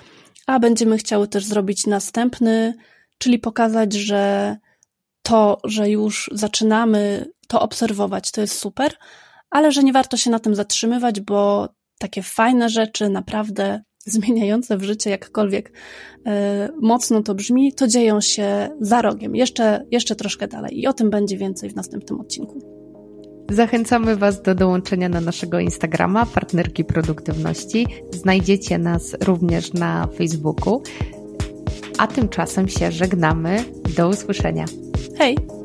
a 0.47 0.59
będziemy 0.59 0.97
chciały 0.97 1.27
też 1.27 1.45
zrobić 1.45 1.87
następny, 1.87 2.73
czyli 3.17 3.39
pokazać, 3.39 3.93
że 3.93 4.57
to, 5.21 5.57
że 5.63 5.89
już 5.89 6.29
zaczynamy 6.33 7.31
to 7.47 7.61
obserwować, 7.61 8.31
to 8.31 8.41
jest 8.41 8.59
super, 8.59 8.93
ale 9.49 9.71
że 9.71 9.83
nie 9.83 9.93
warto 9.93 10.17
się 10.17 10.29
na 10.29 10.39
tym 10.39 10.55
zatrzymywać, 10.55 11.21
bo 11.21 11.69
takie 11.99 12.23
fajne 12.23 12.69
rzeczy, 12.69 13.09
naprawdę 13.09 13.83
zmieniające 14.05 14.77
w 14.77 14.83
życie, 14.83 15.09
jakkolwiek 15.09 15.69
y, 15.69 16.21
mocno 16.81 17.23
to 17.23 17.35
brzmi, 17.35 17.73
to 17.73 17.87
dzieją 17.87 18.21
się 18.21 18.69
za 18.81 19.01
rogiem, 19.01 19.35
jeszcze, 19.35 19.85
jeszcze 19.91 20.15
troszkę 20.15 20.47
dalej. 20.47 20.79
I 20.79 20.87
o 20.87 20.93
tym 20.93 21.09
będzie 21.09 21.37
więcej 21.37 21.69
w 21.69 21.75
następnym 21.75 22.21
odcinku. 22.21 22.82
Zachęcamy 23.53 24.15
Was 24.15 24.41
do 24.41 24.55
dołączenia 24.55 25.09
na 25.09 25.21
naszego 25.21 25.59
Instagrama, 25.59 26.25
partnerki 26.25 26.85
produktywności. 26.85 27.87
Znajdziecie 28.11 28.77
nas 28.77 29.15
również 29.21 29.73
na 29.73 30.07
Facebooku. 30.07 30.81
A 31.97 32.07
tymczasem 32.07 32.69
się 32.69 32.91
żegnamy. 32.91 33.63
Do 33.97 34.09
usłyszenia. 34.09 34.65
Hej! 35.17 35.62